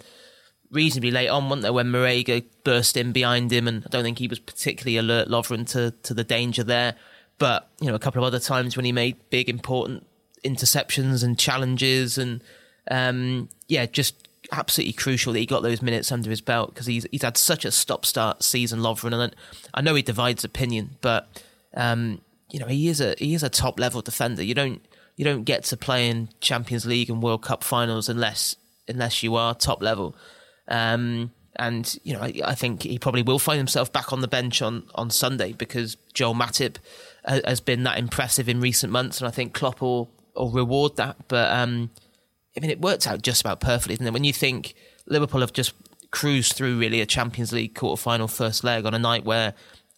reasonably 0.72 1.12
late 1.12 1.30
on, 1.30 1.46
wasn't 1.46 1.64
there, 1.64 1.74
when 1.74 1.88
Marega 1.88 2.44
burst 2.64 2.96
in 2.98 3.12
behind 3.12 3.52
him, 3.52 3.68
and 3.68 3.84
I 3.86 3.90
don't 3.90 4.04
think 4.04 4.20
he 4.20 4.28
was 4.28 4.40
particularly 4.40 4.98
alert, 4.98 5.28
Lovren, 5.28 5.68
to 5.72 5.92
to 6.04 6.14
the 6.14 6.24
danger 6.24 6.64
there. 6.64 6.96
But 7.38 7.70
you 7.80 7.88
know, 7.88 7.96
a 7.96 8.00
couple 8.00 8.22
of 8.22 8.28
other 8.28 8.40
times 8.40 8.76
when 8.76 8.86
he 8.86 8.92
made 8.92 9.18
big, 9.30 9.50
important 9.50 10.06
interceptions 10.44 11.24
and 11.24 11.38
challenges, 11.38 12.18
and 12.18 12.44
um, 12.90 13.50
yeah, 13.70 13.86
just 13.86 14.28
absolutely 14.52 14.94
crucial 14.94 15.32
that 15.32 15.40
he 15.40 15.46
got 15.46 15.62
those 15.62 15.82
minutes 15.82 16.12
under 16.12 16.30
his 16.30 16.42
belt 16.42 16.74
because 16.74 16.88
he's 16.88 17.08
he's 17.12 17.22
had 17.22 17.38
such 17.38 17.64
a 17.64 17.72
stop-start 17.72 18.44
season, 18.44 18.80
Lovren, 18.80 19.14
and 19.14 19.36
I 19.74 19.82
know 19.82 19.96
he 19.96 20.02
divides 20.02 20.44
opinion, 20.44 20.98
but 21.00 21.30
um, 21.74 22.20
you 22.52 22.60
know 22.60 22.68
he 22.68 22.90
is 22.90 23.00
a 23.00 23.16
he 23.18 23.34
is 23.34 23.44
a 23.44 23.50
top-level 23.50 24.02
defender. 24.02 24.44
You 24.44 24.56
don't 24.56 24.82
you 25.16 25.24
don't 25.24 25.44
get 25.44 25.64
to 25.66 25.78
play 25.78 26.10
in 26.10 26.30
Champions 26.42 26.86
League 26.86 27.10
and 27.10 27.24
World 27.24 27.44
Cup 27.44 27.64
finals 27.64 28.10
unless 28.10 28.56
unless 28.88 29.24
you 29.24 29.36
are 29.36 29.56
top 29.56 29.82
level. 29.82 30.16
Um, 30.68 31.32
and 31.56 32.00
you 32.04 32.14
know, 32.14 32.22
I, 32.22 32.34
I 32.46 32.56
think 32.56 32.84
he 32.84 32.98
probably 32.98 33.22
will 33.22 33.40
find 33.40 33.58
himself 33.58 33.92
back 33.92 34.14
on 34.14 34.22
the 34.22 34.28
bench 34.28 34.62
on, 34.62 34.84
on 34.96 35.10
Sunday 35.10 35.52
because 35.52 35.98
Joel 36.14 36.34
Matip 36.34 36.78
has 37.26 37.60
been 37.60 37.84
that 37.84 38.00
impressive 38.00 38.48
in 38.48 38.62
recent 38.62 38.92
months, 38.92 39.20
and 39.20 39.28
I 39.28 39.32
think 39.32 39.54
Klopp 39.54 39.82
will, 39.82 40.10
will 40.36 40.52
reward 40.52 40.96
that. 40.96 41.18
But 41.28 41.52
um, 41.52 41.92
I 42.60 42.62
mean, 42.62 42.72
it 42.72 42.82
worked 42.82 43.08
out 43.08 43.22
just 43.22 43.40
about 43.40 43.62
perfectly, 43.62 43.94
isn't 43.94 44.06
it? 44.06 44.12
When 44.12 44.26
you 44.26 44.34
think 44.34 44.76
Liverpool 45.08 45.40
have 45.40 45.54
just 45.54 45.74
cruised 46.12 46.54
through 46.54 46.78
really 46.78 47.00
a 47.00 47.06
Champions 47.06 47.54
League 47.54 47.74
quarter 47.74 48.02
final 48.02 48.28
first 48.28 48.66
leg 48.66 48.86
on 48.86 48.94
a 48.94 49.00
night 49.00 49.24
where 49.24 49.54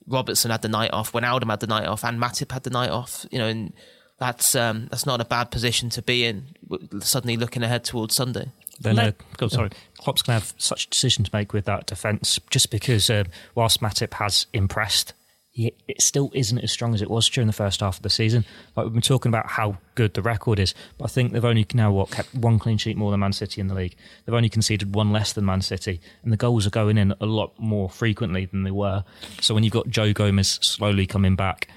Robertson 0.05 0.51
had 0.51 0.61
the 0.61 0.67
night 0.67 0.91
off, 0.93 1.11
Wijnaldum 1.11 1.49
had 1.49 1.59
the 1.59 1.65
night 1.65 1.87
off, 1.87 2.05
and 2.05 2.21
Matip 2.21 2.51
had 2.51 2.61
the 2.61 2.69
night 2.69 2.91
off, 2.91 3.25
you 3.31 3.39
know, 3.39 3.47
and 3.47 3.73
that's 4.19 4.53
um, 4.53 4.89
that's 4.91 5.07
not 5.07 5.21
a 5.21 5.25
bad 5.25 5.49
position 5.49 5.89
to 5.89 6.03
be 6.03 6.23
in. 6.23 6.55
Suddenly 6.99 7.35
looking 7.35 7.63
ahead 7.63 7.83
towards 7.83 8.13
Sunday. 8.13 8.51
Then, 8.79 8.99
uh, 8.99 9.03
Let- 9.05 9.37
go, 9.37 9.47
sorry, 9.47 9.71
Klopp's 9.99 10.21
going 10.21 10.39
to 10.39 10.45
have 10.45 10.53
such 10.59 10.85
a 10.85 10.89
decision 10.89 11.23
to 11.23 11.31
make 11.33 11.53
with 11.53 11.65
that 11.65 11.87
defence, 11.87 12.39
just 12.51 12.69
because 12.69 13.09
uh, 13.09 13.23
whilst 13.55 13.81
Matip 13.81 14.13
has 14.13 14.45
impressed, 14.53 15.13
he, 15.13 15.20
it 15.53 16.01
still 16.01 16.31
isn't 16.33 16.59
as 16.59 16.71
strong 16.71 16.93
as 16.93 17.01
it 17.01 17.09
was 17.09 17.27
during 17.27 17.47
the 17.47 17.53
first 17.53 17.81
half 17.81 17.97
of 17.97 18.03
the 18.03 18.09
season. 18.09 18.45
Like 18.75 18.85
we've 18.85 18.93
been 18.93 19.01
talking 19.01 19.29
about 19.29 19.47
how 19.47 19.77
good 19.95 20.13
the 20.13 20.21
record 20.21 20.59
is, 20.59 20.73
but 20.97 21.05
I 21.05 21.07
think 21.09 21.33
they've 21.33 21.43
only 21.43 21.65
now 21.73 21.91
what 21.91 22.11
kept 22.11 22.33
one 22.33 22.57
clean 22.57 22.77
sheet 22.77 22.95
more 22.95 23.11
than 23.11 23.19
Man 23.19 23.33
City 23.33 23.59
in 23.59 23.67
the 23.67 23.75
league. 23.75 23.95
They've 24.25 24.35
only 24.35 24.49
conceded 24.49 24.95
one 24.95 25.11
less 25.11 25.33
than 25.33 25.45
Man 25.45 25.61
City, 25.61 25.99
and 26.23 26.31
the 26.31 26.37
goals 26.37 26.65
are 26.65 26.71
going 26.71 26.97
in 26.97 27.13
a 27.19 27.25
lot 27.25 27.53
more 27.59 27.89
frequently 27.89 28.45
than 28.45 28.63
they 28.63 28.71
were. 28.71 29.03
So 29.41 29.53
when 29.53 29.63
you've 29.63 29.73
got 29.73 29.89
Joe 29.89 30.13
Gomez 30.13 30.47
slowly 30.61 31.05
coming 31.05 31.35
back, 31.35 31.67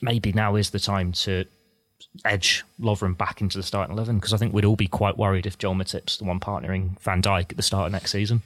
maybe 0.00 0.32
now 0.32 0.54
is 0.54 0.70
the 0.70 0.78
time 0.78 1.12
to 1.12 1.44
edge 2.24 2.64
Lovren 2.80 3.16
back 3.16 3.40
into 3.40 3.58
the 3.58 3.62
starting 3.62 3.94
eleven 3.94 4.16
because 4.16 4.32
I 4.32 4.36
think 4.36 4.54
we'd 4.54 4.64
all 4.64 4.76
be 4.76 4.86
quite 4.86 5.18
worried 5.18 5.46
if 5.46 5.58
Joel 5.58 5.74
Matip's 5.74 6.18
the 6.18 6.24
one 6.24 6.38
partnering 6.38 6.98
Van 7.00 7.20
Dijk 7.20 7.50
at 7.50 7.56
the 7.56 7.62
start 7.62 7.86
of 7.86 7.92
next 7.92 8.12
season. 8.12 8.42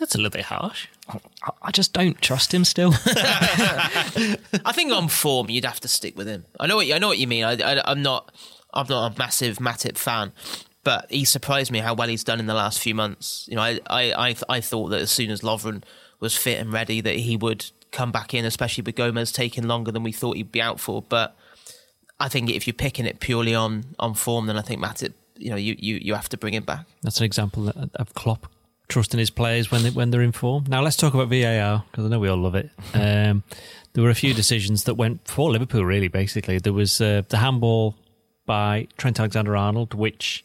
That's 0.00 0.14
a 0.14 0.18
little 0.18 0.30
bit 0.30 0.46
harsh. 0.46 0.88
I, 1.08 1.18
I 1.62 1.70
just 1.70 1.92
don't 1.92 2.20
trust 2.22 2.52
him 2.54 2.64
still. 2.64 2.94
I 3.06 4.72
think 4.72 4.92
on 4.92 5.08
form, 5.08 5.50
you'd 5.50 5.66
have 5.66 5.78
to 5.80 5.88
stick 5.88 6.16
with 6.16 6.26
him. 6.26 6.46
I 6.58 6.66
know 6.66 6.76
what 6.76 6.86
you, 6.86 6.94
I 6.94 6.98
know 6.98 7.08
what 7.08 7.18
you 7.18 7.26
mean. 7.26 7.44
I, 7.44 7.52
I, 7.52 7.82
I'm 7.84 8.02
not 8.02 8.32
I'm 8.72 8.86
not 8.88 9.12
a 9.12 9.18
massive 9.18 9.58
Matip 9.58 9.98
fan, 9.98 10.32
but 10.84 11.06
he 11.10 11.26
surprised 11.26 11.70
me 11.70 11.80
how 11.80 11.92
well 11.94 12.08
he's 12.08 12.24
done 12.24 12.40
in 12.40 12.46
the 12.46 12.54
last 12.54 12.78
few 12.78 12.94
months. 12.94 13.46
You 13.48 13.56
know, 13.56 13.62
I 13.62 13.78
I 13.88 14.30
I, 14.30 14.36
I 14.48 14.60
thought 14.62 14.88
that 14.88 15.02
as 15.02 15.10
soon 15.10 15.30
as 15.30 15.42
Lovren 15.42 15.82
was 16.18 16.34
fit 16.34 16.58
and 16.58 16.72
ready, 16.72 17.02
that 17.02 17.16
he 17.16 17.36
would 17.36 17.66
come 17.92 18.10
back 18.10 18.32
in, 18.32 18.46
especially 18.46 18.82
with 18.82 18.94
Gomez 18.94 19.32
taking 19.32 19.68
longer 19.68 19.92
than 19.92 20.02
we 20.02 20.12
thought 20.12 20.36
he'd 20.36 20.50
be 20.50 20.62
out 20.62 20.80
for. 20.80 21.02
But 21.02 21.36
I 22.18 22.30
think 22.30 22.48
if 22.48 22.66
you're 22.66 22.72
picking 22.72 23.04
it 23.04 23.20
purely 23.20 23.54
on 23.54 23.84
on 23.98 24.14
form, 24.14 24.46
then 24.46 24.56
I 24.56 24.62
think 24.62 24.82
Matip, 24.82 25.12
you 25.36 25.50
know, 25.50 25.56
you 25.56 25.76
you, 25.78 25.96
you 25.96 26.14
have 26.14 26.30
to 26.30 26.38
bring 26.38 26.54
him 26.54 26.64
back. 26.64 26.86
That's 27.02 27.18
an 27.18 27.26
example 27.26 27.70
of 27.96 28.14
Klopp 28.14 28.50
trusting 28.90 29.18
his 29.18 29.30
players 29.30 29.70
when 29.70 29.82
they, 29.82 29.90
when 29.90 30.10
they're 30.10 30.20
in 30.20 30.32
form. 30.32 30.64
Now 30.68 30.82
let's 30.82 30.96
talk 30.96 31.14
about 31.14 31.28
VAR 31.28 31.84
because 31.90 32.04
I 32.04 32.08
know 32.08 32.18
we 32.18 32.28
all 32.28 32.36
love 32.36 32.54
it. 32.54 32.70
Um, 32.92 33.42
there 33.94 34.04
were 34.04 34.10
a 34.10 34.14
few 34.14 34.34
decisions 34.34 34.84
that 34.84 34.94
went 34.94 35.26
for 35.26 35.50
Liverpool. 35.50 35.84
Really, 35.84 36.08
basically, 36.08 36.58
there 36.58 36.72
was 36.72 37.00
uh, 37.00 37.22
the 37.28 37.38
handball 37.38 37.96
by 38.46 38.88
Trent 38.98 39.18
Alexander-Arnold, 39.18 39.94
which 39.94 40.44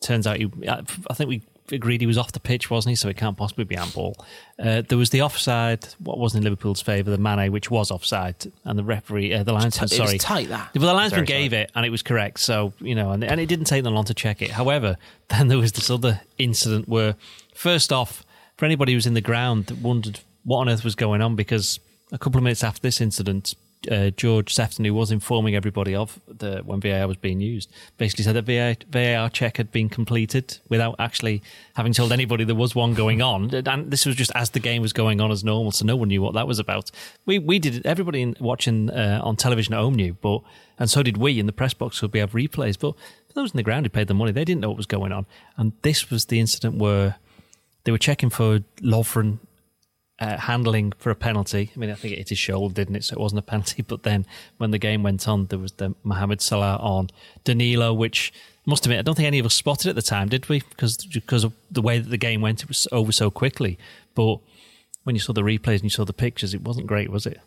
turns 0.00 0.26
out 0.26 0.38
he, 0.38 0.50
I 0.68 1.14
think 1.14 1.28
we 1.28 1.42
agreed 1.72 2.00
he 2.00 2.06
was 2.06 2.18
off 2.18 2.32
the 2.32 2.40
pitch, 2.40 2.70
wasn't 2.70 2.90
he? 2.90 2.96
So 2.96 3.08
it 3.08 3.16
can't 3.16 3.36
possibly 3.36 3.64
be 3.64 3.76
handball. 3.76 4.16
Uh, 4.58 4.82
there 4.82 4.98
was 4.98 5.10
the 5.10 5.22
offside, 5.22 5.84
what 5.98 6.18
wasn't 6.18 6.42
in 6.42 6.44
Liverpool's 6.44 6.80
favour, 6.80 7.10
the 7.10 7.18
Mane, 7.18 7.50
which 7.50 7.70
was 7.70 7.90
offside, 7.90 8.50
and 8.64 8.78
the 8.78 8.84
referee, 8.84 9.32
uh, 9.32 9.42
the 9.42 9.52
linesman, 9.52 9.84
was 9.84 9.96
sorry, 9.96 10.18
tight, 10.18 10.48
that. 10.48 10.70
well, 10.74 10.88
the 10.88 10.94
linesman 10.94 11.24
gave 11.24 11.52
it, 11.52 11.70
and 11.74 11.86
it 11.86 11.90
was 11.90 12.02
correct. 12.02 12.40
So 12.40 12.72
you 12.80 12.94
know, 12.94 13.12
and, 13.12 13.24
and 13.24 13.40
it 13.40 13.46
didn't 13.46 13.66
take 13.66 13.84
them 13.84 13.94
long 13.94 14.04
to 14.04 14.14
check 14.14 14.42
it. 14.42 14.50
However, 14.50 14.96
then 15.28 15.48
there 15.48 15.58
was 15.58 15.72
this 15.72 15.90
other 15.90 16.20
incident 16.38 16.88
where, 16.88 17.16
first 17.54 17.92
off, 17.92 18.24
for 18.56 18.64
anybody 18.64 18.92
who 18.92 18.96
was 18.96 19.06
in 19.06 19.14
the 19.14 19.20
ground 19.20 19.66
that 19.66 19.78
wondered 19.78 20.20
what 20.44 20.58
on 20.58 20.68
earth 20.68 20.84
was 20.84 20.94
going 20.94 21.22
on, 21.22 21.34
because 21.34 21.80
a 22.12 22.18
couple 22.18 22.38
of 22.38 22.44
minutes 22.44 22.62
after 22.62 22.80
this 22.80 23.00
incident, 23.00 23.54
uh, 23.90 24.10
George 24.10 24.54
Sephton, 24.54 24.84
who 24.84 24.94
was 24.94 25.10
informing 25.10 25.54
everybody 25.54 25.94
of 25.94 26.20
the 26.26 26.62
when 26.64 26.80
VAR 26.80 27.06
was 27.06 27.16
being 27.16 27.40
used, 27.40 27.70
basically 27.98 28.24
said 28.24 28.34
that 28.34 28.44
VAR, 28.44 28.76
VAR 28.88 29.28
check 29.30 29.56
had 29.56 29.70
been 29.70 29.88
completed 29.88 30.58
without 30.68 30.96
actually 30.98 31.42
having 31.74 31.92
told 31.92 32.12
anybody 32.12 32.44
there 32.44 32.54
was 32.54 32.74
one 32.74 32.94
going 32.94 33.22
on. 33.22 33.54
And 33.54 33.90
this 33.90 34.06
was 34.06 34.16
just 34.16 34.32
as 34.34 34.50
the 34.50 34.60
game 34.60 34.82
was 34.82 34.92
going 34.92 35.20
on 35.20 35.30
as 35.30 35.44
normal, 35.44 35.72
so 35.72 35.84
no 35.84 35.96
one 35.96 36.08
knew 36.08 36.22
what 36.22 36.34
that 36.34 36.46
was 36.46 36.58
about. 36.58 36.90
We 37.26 37.38
we 37.38 37.58
did. 37.58 37.84
Everybody 37.86 38.22
in, 38.22 38.36
watching 38.40 38.90
uh, 38.90 39.20
on 39.22 39.36
television 39.36 39.74
at 39.74 39.80
home 39.80 39.94
knew, 39.94 40.14
but 40.20 40.40
and 40.78 40.90
so 40.90 41.02
did 41.02 41.16
we 41.16 41.38
in 41.38 41.46
the 41.46 41.52
press 41.52 41.74
box. 41.74 42.00
Would 42.02 42.12
we 42.12 42.20
have 42.20 42.32
replays? 42.32 42.78
But 42.78 42.94
for 43.28 43.34
those 43.34 43.52
in 43.52 43.56
the 43.56 43.62
ground 43.62 43.86
who 43.86 43.90
paid 43.90 44.08
the 44.08 44.14
money, 44.14 44.32
they 44.32 44.44
didn't 44.44 44.60
know 44.60 44.68
what 44.68 44.76
was 44.76 44.86
going 44.86 45.12
on. 45.12 45.26
And 45.56 45.72
this 45.82 46.10
was 46.10 46.26
the 46.26 46.40
incident 46.40 46.76
where 46.76 47.16
they 47.84 47.92
were 47.92 47.98
checking 47.98 48.30
for 48.30 48.60
Lovren 48.80 49.38
uh, 50.20 50.36
handling 50.36 50.92
for 50.92 51.10
a 51.10 51.14
penalty. 51.14 51.70
I 51.74 51.78
mean, 51.78 51.90
I 51.90 51.94
think 51.94 52.14
it 52.14 52.18
hit 52.18 52.28
his 52.28 52.38
shoulder, 52.38 52.74
didn't 52.74 52.96
it? 52.96 53.04
So 53.04 53.14
it 53.14 53.20
wasn't 53.20 53.40
a 53.40 53.42
penalty. 53.42 53.82
But 53.88 54.02
then 54.02 54.26
when 54.58 54.70
the 54.70 54.78
game 54.78 55.02
went 55.02 55.26
on, 55.28 55.46
there 55.46 55.58
was 55.58 55.72
the 55.72 55.94
Mohamed 56.02 56.40
Salah 56.40 56.76
on 56.76 57.10
Danilo, 57.44 57.92
which 57.92 58.32
must 58.66 58.86
admit, 58.86 58.98
I 58.98 59.02
don't 59.02 59.14
think 59.14 59.26
any 59.26 59.38
of 59.38 59.46
us 59.46 59.54
spotted 59.54 59.88
at 59.88 59.94
the 59.94 60.02
time, 60.02 60.28
did 60.28 60.48
we? 60.48 60.60
Because 60.60 60.96
because 61.06 61.44
of 61.44 61.52
the 61.70 61.82
way 61.82 61.98
that 61.98 62.08
the 62.08 62.16
game 62.16 62.40
went, 62.40 62.62
it 62.62 62.68
was 62.68 62.88
over 62.92 63.12
so 63.12 63.30
quickly. 63.30 63.78
But 64.14 64.38
when 65.02 65.14
you 65.14 65.20
saw 65.20 65.32
the 65.32 65.42
replays 65.42 65.76
and 65.76 65.84
you 65.84 65.90
saw 65.90 66.04
the 66.04 66.12
pictures, 66.12 66.54
it 66.54 66.62
wasn't 66.62 66.86
great, 66.86 67.10
was 67.10 67.26
it? 67.26 67.40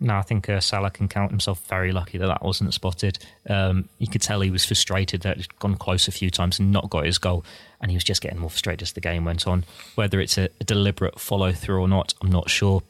No, 0.00 0.16
I 0.16 0.22
think 0.22 0.48
uh, 0.48 0.60
Salah 0.60 0.90
can 0.90 1.08
count 1.08 1.30
himself 1.32 1.60
very 1.66 1.90
lucky 1.90 2.18
that 2.18 2.26
that 2.28 2.42
wasn't 2.44 2.72
spotted. 2.72 3.18
Um, 3.48 3.88
you 3.98 4.06
could 4.06 4.22
tell 4.22 4.40
he 4.40 4.50
was 4.50 4.64
frustrated 4.64 5.22
that 5.22 5.38
he'd 5.38 5.58
gone 5.58 5.74
close 5.76 6.06
a 6.06 6.12
few 6.12 6.30
times 6.30 6.60
and 6.60 6.70
not 6.70 6.88
got 6.88 7.04
his 7.04 7.18
goal, 7.18 7.44
and 7.80 7.90
he 7.90 7.96
was 7.96 8.04
just 8.04 8.20
getting 8.22 8.38
more 8.38 8.48
frustrated 8.50 8.82
as 8.82 8.92
the 8.92 9.00
game 9.00 9.24
went 9.24 9.46
on. 9.46 9.64
Whether 9.96 10.20
it's 10.20 10.38
a, 10.38 10.50
a 10.60 10.64
deliberate 10.64 11.18
follow 11.18 11.52
through 11.52 11.80
or 11.80 11.88
not, 11.88 12.14
I'm 12.22 12.30
not 12.30 12.48
sure. 12.48 12.82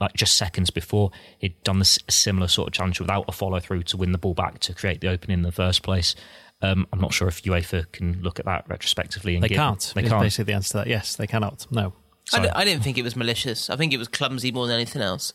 Like 0.00 0.14
just 0.14 0.34
seconds 0.34 0.68
before, 0.70 1.12
he'd 1.38 1.62
done 1.62 1.78
this 1.78 1.96
a 2.08 2.12
similar 2.12 2.48
sort 2.48 2.66
of 2.68 2.72
challenge 2.74 2.98
without 3.00 3.24
a 3.28 3.32
follow 3.32 3.60
through 3.60 3.84
to 3.84 3.96
win 3.96 4.10
the 4.10 4.18
ball 4.18 4.34
back 4.34 4.58
to 4.60 4.74
create 4.74 5.00
the 5.00 5.06
opening 5.08 5.38
in 5.38 5.42
the 5.42 5.52
first 5.52 5.82
place. 5.84 6.16
Um, 6.60 6.88
I'm 6.92 7.00
not 7.00 7.14
sure 7.14 7.28
if 7.28 7.42
UEFA 7.44 7.90
can 7.92 8.20
look 8.20 8.40
at 8.40 8.44
that 8.46 8.64
retrospectively. 8.68 9.36
And 9.36 9.44
They 9.44 9.48
give- 9.48 9.56
can't. 9.58 9.92
They 9.94 10.02
can't. 10.02 10.20
basically 10.22 10.44
the 10.52 10.56
answer 10.56 10.70
to 10.72 10.76
that. 10.78 10.86
Yes, 10.88 11.14
they 11.14 11.28
cannot. 11.28 11.68
No. 11.70 11.92
I, 12.32 12.36
Sorry. 12.36 12.42
d- 12.48 12.52
I 12.54 12.64
didn't 12.64 12.82
think 12.82 12.98
it 12.98 13.02
was 13.04 13.14
malicious. 13.14 13.70
I 13.70 13.76
think 13.76 13.92
it 13.92 13.96
was 13.98 14.08
clumsy 14.08 14.50
more 14.50 14.66
than 14.66 14.74
anything 14.74 15.00
else. 15.02 15.32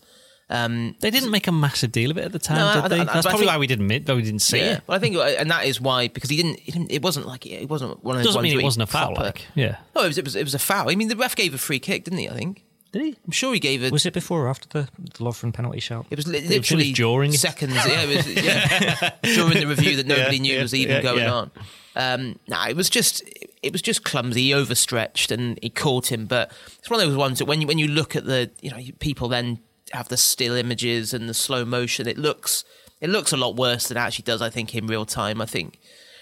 Um, 0.49 0.95
They 0.99 1.09
didn't 1.09 1.31
make 1.31 1.47
a 1.47 1.51
massive 1.51 1.91
deal 1.91 2.11
of 2.11 2.17
it 2.17 2.25
at 2.25 2.31
the 2.31 2.37
time, 2.39 2.57
No, 2.57 2.67
I- 2.67 2.81
did 2.87 2.91
they? 2.91 2.97
I- 2.99 3.01
I- 3.01 3.05
That's 3.05 3.25
probably 3.25 3.39
think- 3.41 3.51
why 3.51 3.57
we 3.57 3.65
didn't 3.67 3.85
admit, 3.85 4.05
though 4.05 4.15
we 4.15 4.21
didn't 4.21 4.39
see 4.43 4.59
yeah, 4.59 4.73
it. 4.75 4.83
well, 4.85 4.95
I 4.95 4.99
think, 4.99 5.15
and 5.15 5.49
that 5.49 5.65
is 5.65 5.81
why 5.81 6.07
because 6.07 6.29
he 6.29 6.37
didn't. 6.37 6.59
He 6.59 6.71
didn't 6.71 6.91
it 6.91 7.01
wasn't 7.01 7.25
like 7.27 7.45
it 7.47 7.67
wasn't 7.67 8.03
one 8.03 8.15
of 8.15 8.19
those. 8.19 8.27
Doesn't 8.27 8.39
ones 8.43 8.51
mean 8.51 8.59
it 8.59 8.63
wasn't 8.63 8.83
a 8.83 8.87
foul. 8.87 9.07
proper- 9.15 9.23
Like, 9.23 9.45
yeah. 9.55 9.77
No, 9.95 10.03
it 10.03 10.07
was, 10.07 10.17
it 10.19 10.23
was 10.23 10.35
it 10.35 10.43
was 10.43 10.53
a 10.53 10.59
foul. 10.59 10.89
I 10.89 10.95
mean, 10.95 11.07
the 11.07 11.15
ref 11.15 11.35
gave 11.35 11.53
a 11.55 11.57
free 11.57 11.79
kick, 11.79 12.03
didn't 12.03 12.19
he? 12.19 12.29
I 12.29 12.33
think. 12.33 12.63
Did 12.91 13.01
he? 13.01 13.15
I'm 13.25 13.31
sure 13.31 13.53
he 13.53 13.59
gave 13.59 13.83
it. 13.83 13.91
Was 13.91 14.05
it 14.05 14.13
before 14.13 14.45
or 14.45 14.49
after 14.49 14.67
the, 14.69 14.87
the 14.99 15.23
Lovren 15.23 15.51
penalty 15.51 15.79
shout? 15.81 16.05
It 16.11 16.15
was 16.17 16.27
li- 16.27 16.39
was 16.41 16.49
literally 16.49 16.91
during. 16.93 17.33
seconds. 17.33 17.73
Yeah, 17.75 18.03
it 18.03 18.15
was 18.15 18.27
yeah, 18.45 19.11
during 19.23 19.59
the 19.59 19.65
review 19.67 19.97
that 19.97 20.05
nobody 20.05 20.37
Yeah, 20.37 20.41
knew 20.43 20.55
yeah, 20.55 20.61
was 20.61 20.73
even 20.75 20.95
yeah, 20.97 21.01
going 21.01 21.23
yeah. 21.23 21.33
on. 21.33 21.51
Um, 21.97 22.39
no, 22.47 22.61
it 22.69 22.75
was 22.75 22.89
just 22.89 23.21
it 23.63 23.71
was 23.73 23.81
just 23.81 24.03
clumsy. 24.03 24.43
He 24.43 24.53
overstretched 24.53 25.31
and 25.31 25.59
he 25.61 25.69
caught 25.69 26.09
him. 26.11 26.25
But 26.27 26.51
it's 26.79 26.89
one 26.89 27.01
of 27.01 27.07
those 27.07 27.17
ones 27.17 27.39
that 27.39 27.45
when 27.45 27.59
you, 27.61 27.67
when 27.67 27.79
you 27.79 27.87
look 27.87 28.15
at 28.15 28.25
the 28.25 28.51
you 28.61 28.69
know 28.71 28.77
people 28.99 29.27
then 29.27 29.59
have 29.93 30.07
the 30.09 30.17
still 30.17 30.55
images 30.55 31.13
and 31.13 31.29
the 31.29 31.33
slow 31.33 31.65
motion, 31.65 32.07
it 32.07 32.17
looks 32.17 32.63
it 33.01 33.09
looks 33.09 33.31
a 33.33 33.37
lot 33.37 33.55
worse 33.55 33.87
than 33.87 33.97
it 33.97 34.01
actually 34.01 34.23
does. 34.23 34.41
I 34.41 34.49
think 34.49 34.73
in 34.75 34.87
real 34.87 35.05
time. 35.05 35.41
I 35.41 35.45
think 35.45 35.79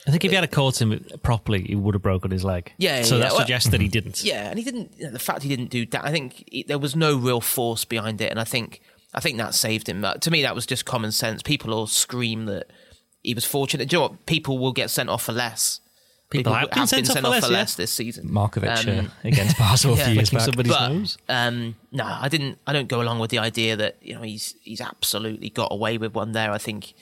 I 0.08 0.12
think 0.12 0.26
if 0.26 0.32
he 0.32 0.36
had 0.36 0.52
caught 0.52 0.82
him 0.82 1.00
properly, 1.24 1.64
he 1.64 1.76
would 1.76 1.96
have 1.96 2.02
broken 2.02 2.32
his 2.32 2.44
leg. 2.44 2.74
Yeah, 2.78 3.04
So 3.04 3.16
yeah, 3.16 3.22
that 3.24 3.32
well- 3.32 3.40
suggests 3.42 3.70
that 3.70 3.80
he 3.80 3.88
didn't. 3.88 4.22
Yeah, 4.24 4.50
and 4.50 4.60
he 4.60 4.66
didn't. 4.66 4.98
The 5.00 5.20
fact 5.20 5.44
he 5.44 5.50
didn't 5.50 5.70
do 5.70 5.86
that, 5.88 6.04
I 6.04 6.12
think 6.12 6.44
he, 6.52 6.64
there 6.64 6.78
was 6.80 6.94
no 6.96 7.16
real 7.16 7.40
force 7.40 7.86
behind 7.86 8.20
it, 8.20 8.30
and 8.30 8.40
I 8.40 8.44
think 8.44 8.82
I 9.14 9.20
think 9.22 9.38
that 9.38 9.56
saved 9.56 9.88
him. 9.88 10.04
Uh, 10.04 10.16
to 10.16 10.30
me, 10.32 10.42
that 10.42 10.56
was 10.56 10.66
just 10.66 10.84
common 10.86 11.12
sense. 11.14 11.42
People 11.42 11.74
all 11.74 11.88
scream 11.88 12.46
that 12.48 12.68
he 13.24 13.34
was 13.34 13.46
fortunate. 13.46 13.88
Do 13.88 13.96
you 13.96 14.02
know 14.02 14.08
what? 14.10 14.26
People 14.26 14.58
will 14.60 14.74
get 14.74 14.90
sent 14.90 15.08
off 15.10 15.24
for 15.24 15.32
less. 15.32 15.80
People 16.34 16.54
have 16.54 16.72
been 16.72 16.88
sent 16.88 17.26
off 17.26 17.40
for 17.40 17.48
less, 17.48 17.78
yeah. 17.78 17.84
this 17.84 17.92
season. 17.92 18.30
Markovic 18.30 19.00
Um, 19.00 19.12
against 19.24 19.58
Basel 19.58 19.94
a 19.96 19.98
few 19.98 20.14
years 20.16 20.30
back. 20.30 20.42
somebody's 20.42 20.72
but 20.72 20.88
nose. 20.90 21.18
um, 21.30 21.76
no, 21.92 22.06
I 22.06 22.28
didn't. 22.30 22.60
I 22.68 22.74
don't 22.74 22.88
go 22.88 23.02
along 23.02 23.20
with 23.20 23.32
the 23.32 23.40
idea 23.40 23.76
that 23.78 23.98
you 24.02 24.16
know 24.16 24.22
he's 24.22 24.56
he's 24.62 24.82
absolutely 24.82 25.50
got 25.50 25.72
away 25.72 25.98
with 25.98 26.14
one 26.14 26.34
there. 26.34 26.52
I 26.52 26.58
think 26.58 26.94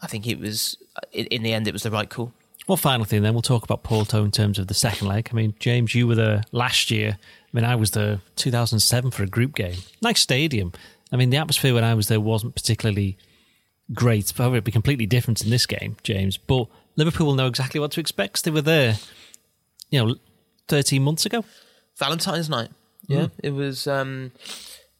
I 0.00 0.06
think 0.06 0.26
it 0.26 0.38
was 0.38 0.76
in, 1.12 1.26
in 1.26 1.42
the 1.42 1.52
end 1.52 1.68
it 1.68 1.72
was 1.72 1.82
the 1.84 1.90
right 1.90 2.08
call. 2.08 2.32
One 2.66 2.76
final 2.76 3.06
thing, 3.06 3.22
then 3.22 3.32
we'll 3.32 3.40
talk 3.40 3.64
about 3.64 3.82
Porto 3.82 4.22
in 4.24 4.30
terms 4.30 4.58
of 4.58 4.66
the 4.66 4.74
second 4.74 5.08
leg. 5.08 5.30
I 5.32 5.34
mean, 5.34 5.54
James, 5.58 5.94
you 5.94 6.06
were 6.06 6.14
there 6.14 6.42
last 6.52 6.90
year. 6.90 7.16
I 7.18 7.50
mean, 7.56 7.64
I 7.64 7.74
was 7.76 7.92
there 7.92 8.20
2007 8.36 9.10
for 9.10 9.22
a 9.22 9.26
group 9.26 9.54
game. 9.54 9.78
Nice 10.02 10.20
stadium. 10.20 10.72
I 11.10 11.16
mean, 11.16 11.30
the 11.30 11.38
atmosphere 11.38 11.72
when 11.72 11.84
I 11.84 11.94
was 11.94 12.08
there 12.08 12.20
wasn't 12.20 12.54
particularly 12.54 13.16
great. 13.94 14.30
However, 14.36 14.56
it'd 14.56 14.64
be 14.64 14.72
completely 14.72 15.06
different 15.06 15.42
in 15.42 15.48
this 15.48 15.64
game, 15.64 15.96
James. 16.02 16.36
But 16.36 16.66
Liverpool 16.98 17.26
will 17.28 17.34
know 17.34 17.46
exactly 17.46 17.80
what 17.80 17.92
to 17.92 18.00
expect 18.00 18.34
'cause 18.34 18.42
they 18.42 18.50
were 18.50 18.60
there, 18.60 18.98
you 19.90 20.04
know, 20.04 20.16
13 20.66 21.02
months 21.02 21.24
ago. 21.24 21.44
Valentine's 21.96 22.48
night. 22.50 22.70
Yeah, 23.06 23.28
it 23.42 23.50
was. 23.50 23.86
Um, 23.86 24.32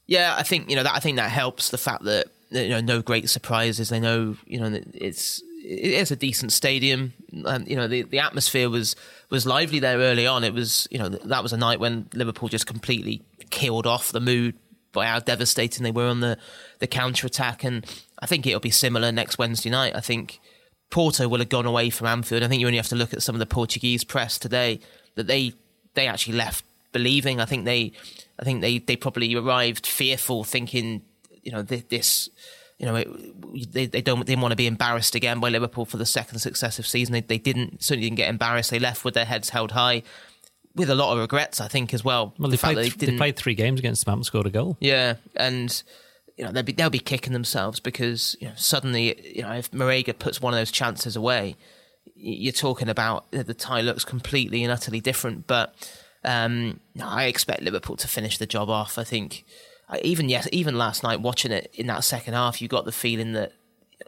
yeah, 0.06 0.34
I 0.38 0.42
think 0.42 0.70
you 0.70 0.76
know 0.76 0.82
that. 0.84 0.94
I 0.94 1.00
think 1.00 1.16
that 1.18 1.30
helps 1.30 1.68
the 1.68 1.76
fact 1.76 2.04
that 2.04 2.28
you 2.50 2.68
know 2.70 2.80
no 2.80 3.02
great 3.02 3.28
surprises. 3.28 3.90
They 3.90 4.00
know 4.00 4.36
you 4.46 4.58
know 4.58 4.70
that 4.70 4.84
it's 4.94 5.42
it 5.62 5.92
is 5.92 6.10
a 6.10 6.16
decent 6.16 6.52
stadium. 6.52 7.12
Um, 7.44 7.64
you 7.66 7.76
know 7.76 7.86
the 7.86 8.02
the 8.02 8.18
atmosphere 8.20 8.70
was 8.70 8.96
was 9.28 9.44
lively 9.44 9.78
there 9.80 9.98
early 9.98 10.26
on. 10.26 10.42
It 10.44 10.54
was 10.54 10.88
you 10.90 10.98
know 10.98 11.08
that 11.10 11.42
was 11.42 11.52
a 11.52 11.58
night 11.58 11.80
when 11.80 12.08
Liverpool 12.14 12.48
just 12.48 12.66
completely 12.66 13.22
killed 13.50 13.86
off 13.86 14.10
the 14.12 14.20
mood 14.20 14.54
by 14.92 15.06
how 15.06 15.18
devastating 15.18 15.82
they 15.84 15.90
were 15.92 16.06
on 16.08 16.20
the 16.20 16.38
the 16.78 16.86
counter 16.86 17.26
attack. 17.26 17.62
And 17.62 17.84
I 18.20 18.26
think 18.26 18.46
it'll 18.46 18.60
be 18.60 18.70
similar 18.70 19.12
next 19.12 19.36
Wednesday 19.36 19.68
night. 19.70 19.94
I 19.94 20.00
think 20.00 20.40
Porto 20.90 21.28
will 21.28 21.38
have 21.38 21.48
gone 21.48 21.66
away 21.66 21.90
from 21.90 22.06
Anfield. 22.06 22.42
I 22.42 22.48
think 22.48 22.60
you 22.60 22.66
only 22.66 22.78
have 22.78 22.88
to 22.88 22.96
look 22.96 23.12
at 23.12 23.22
some 23.22 23.34
of 23.34 23.38
the 23.40 23.46
Portuguese 23.46 24.04
press 24.04 24.38
today 24.38 24.80
that 25.16 25.26
they 25.26 25.52
they 25.94 26.06
actually 26.06 26.36
left 26.36 26.64
believing. 26.92 27.40
I 27.40 27.44
think 27.44 27.64
they 27.64 27.92
I 28.38 28.44
think 28.44 28.60
they 28.62 28.78
they 28.78 28.96
probably 28.96 29.34
arrived 29.34 29.86
fearful, 29.86 30.44
thinking 30.44 31.02
you 31.42 31.52
know 31.52 31.62
thi- 31.62 31.84
this. 31.88 32.28
You 32.80 32.86
know, 32.86 32.94
it, 32.94 33.72
they 33.72 33.86
they 33.86 34.00
don't 34.00 34.20
they 34.20 34.32
didn't 34.32 34.40
want 34.42 34.52
to 34.52 34.56
be 34.56 34.68
embarrassed 34.68 35.16
again 35.16 35.40
by 35.40 35.48
Liverpool 35.48 35.84
for 35.84 35.96
the 35.96 36.06
second 36.06 36.38
successive 36.38 36.86
season. 36.86 37.12
They 37.12 37.22
they 37.22 37.38
didn't 37.38 37.82
certainly 37.82 38.06
didn't 38.08 38.18
get 38.18 38.28
embarrassed. 38.28 38.70
They 38.70 38.78
left 38.78 39.04
with 39.04 39.14
their 39.14 39.24
heads 39.24 39.48
held 39.48 39.72
high, 39.72 40.04
with 40.76 40.88
a 40.88 40.94
lot 40.94 41.12
of 41.12 41.18
regrets. 41.18 41.60
I 41.60 41.66
think 41.66 41.92
as 41.92 42.04
well. 42.04 42.34
Well, 42.38 42.48
The 42.48 42.56
they 42.56 42.74
played, 42.74 42.92
that 42.92 43.06
they 43.06 43.16
played 43.16 43.36
three 43.36 43.54
games 43.56 43.80
against 43.80 44.04
them, 44.04 44.12
haven't 44.12 44.24
scored 44.24 44.46
a 44.46 44.50
goal. 44.50 44.76
yeah, 44.78 45.14
and 45.34 45.82
you 46.38 46.44
know 46.44 46.52
they'll 46.52 46.62
be 46.62 46.72
they'll 46.72 46.88
be 46.88 47.00
kicking 47.00 47.32
themselves 47.32 47.80
because 47.80 48.36
you 48.40 48.48
know 48.48 48.54
suddenly 48.56 49.36
you 49.36 49.42
know 49.42 49.52
if 49.52 49.70
Marega 49.72 50.16
puts 50.16 50.40
one 50.40 50.54
of 50.54 50.58
those 50.58 50.70
chances 50.70 51.16
away, 51.16 51.56
you're 52.14 52.52
talking 52.52 52.88
about 52.88 53.26
uh, 53.36 53.42
the 53.42 53.54
tie 53.54 53.80
looks 53.80 54.04
completely 54.04 54.62
and 54.62 54.72
utterly 54.72 55.00
different. 55.00 55.46
But 55.46 55.74
um, 56.24 56.80
I 57.02 57.24
expect 57.24 57.62
Liverpool 57.62 57.96
to 57.96 58.08
finish 58.08 58.38
the 58.38 58.46
job 58.46 58.70
off. 58.70 58.98
I 58.98 59.04
think 59.04 59.44
even 60.02 60.28
yes, 60.28 60.48
even 60.52 60.78
last 60.78 61.02
night 61.02 61.20
watching 61.20 61.50
it 61.50 61.70
in 61.74 61.88
that 61.88 62.04
second 62.04 62.34
half, 62.34 62.62
you 62.62 62.68
got 62.68 62.84
the 62.84 62.92
feeling 62.92 63.32
that 63.32 63.52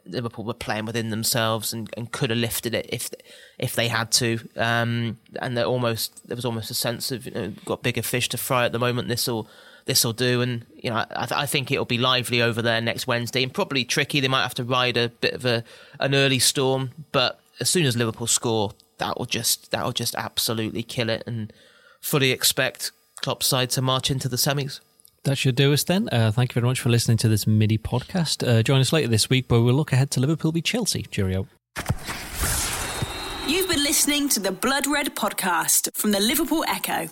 Liverpool 0.06 0.44
were 0.44 0.54
playing 0.54 0.84
within 0.84 1.10
themselves 1.10 1.72
and, 1.72 1.90
and 1.96 2.12
could 2.12 2.30
have 2.30 2.38
lifted 2.38 2.74
it 2.74 2.86
if 2.90 3.10
if 3.58 3.74
they 3.74 3.88
had 3.88 4.12
to. 4.12 4.38
Um, 4.56 5.18
and 5.40 5.56
there 5.56 5.64
almost 5.64 6.28
there 6.28 6.36
was 6.36 6.44
almost 6.44 6.70
a 6.70 6.74
sense 6.74 7.10
of 7.10 7.26
you 7.26 7.32
know 7.32 7.52
got 7.64 7.82
bigger 7.82 8.02
fish 8.02 8.28
to 8.30 8.38
fry 8.38 8.66
at 8.66 8.72
the 8.72 8.78
moment. 8.78 9.08
This 9.08 9.26
will 9.26 9.48
this 9.86 10.04
will 10.04 10.12
do, 10.12 10.40
and 10.40 10.66
you 10.76 10.90
know 10.90 10.96
I, 10.96 11.28
I 11.30 11.46
think 11.46 11.70
it'll 11.70 11.84
be 11.84 11.98
lively 11.98 12.42
over 12.42 12.62
there 12.62 12.80
next 12.80 13.06
Wednesday 13.06 13.42
and 13.42 13.52
probably 13.52 13.84
tricky. 13.84 14.20
They 14.20 14.28
might 14.28 14.42
have 14.42 14.54
to 14.54 14.64
ride 14.64 14.96
a 14.96 15.08
bit 15.08 15.34
of 15.34 15.44
a 15.44 15.64
an 15.98 16.14
early 16.14 16.38
storm, 16.38 16.90
but 17.12 17.40
as 17.60 17.68
soon 17.68 17.86
as 17.86 17.96
Liverpool 17.96 18.26
score, 18.26 18.72
that 18.98 19.18
will 19.18 19.26
just 19.26 19.70
that 19.70 19.84
will 19.84 19.92
just 19.92 20.14
absolutely 20.14 20.82
kill 20.82 21.10
it, 21.10 21.22
and 21.26 21.52
fully 22.00 22.30
expect 22.30 22.92
Klopp's 23.22 23.46
side 23.46 23.70
to 23.70 23.82
march 23.82 24.10
into 24.10 24.28
the 24.28 24.36
semis. 24.36 24.80
That 25.24 25.36
should 25.36 25.54
do 25.54 25.72
us 25.72 25.84
then. 25.84 26.08
Uh, 26.10 26.32
thank 26.32 26.52
you 26.52 26.54
very 26.54 26.66
much 26.66 26.80
for 26.80 26.88
listening 26.88 27.18
to 27.18 27.28
this 27.28 27.46
mini 27.46 27.76
podcast. 27.76 28.46
Uh, 28.46 28.62
join 28.62 28.80
us 28.80 28.92
later 28.92 29.08
this 29.08 29.28
week 29.28 29.50
where 29.50 29.60
we'll 29.60 29.74
look 29.74 29.92
ahead 29.92 30.10
to 30.12 30.20
Liverpool 30.20 30.50
v 30.52 30.62
Chelsea. 30.62 31.02
Cheerio. 31.02 31.46
You've 33.46 33.68
been 33.68 33.82
listening 33.82 34.28
to 34.30 34.40
the 34.40 34.52
Blood 34.52 34.86
Red 34.86 35.14
podcast 35.14 35.90
from 35.94 36.12
the 36.12 36.20
Liverpool 36.20 36.64
Echo. 36.68 37.10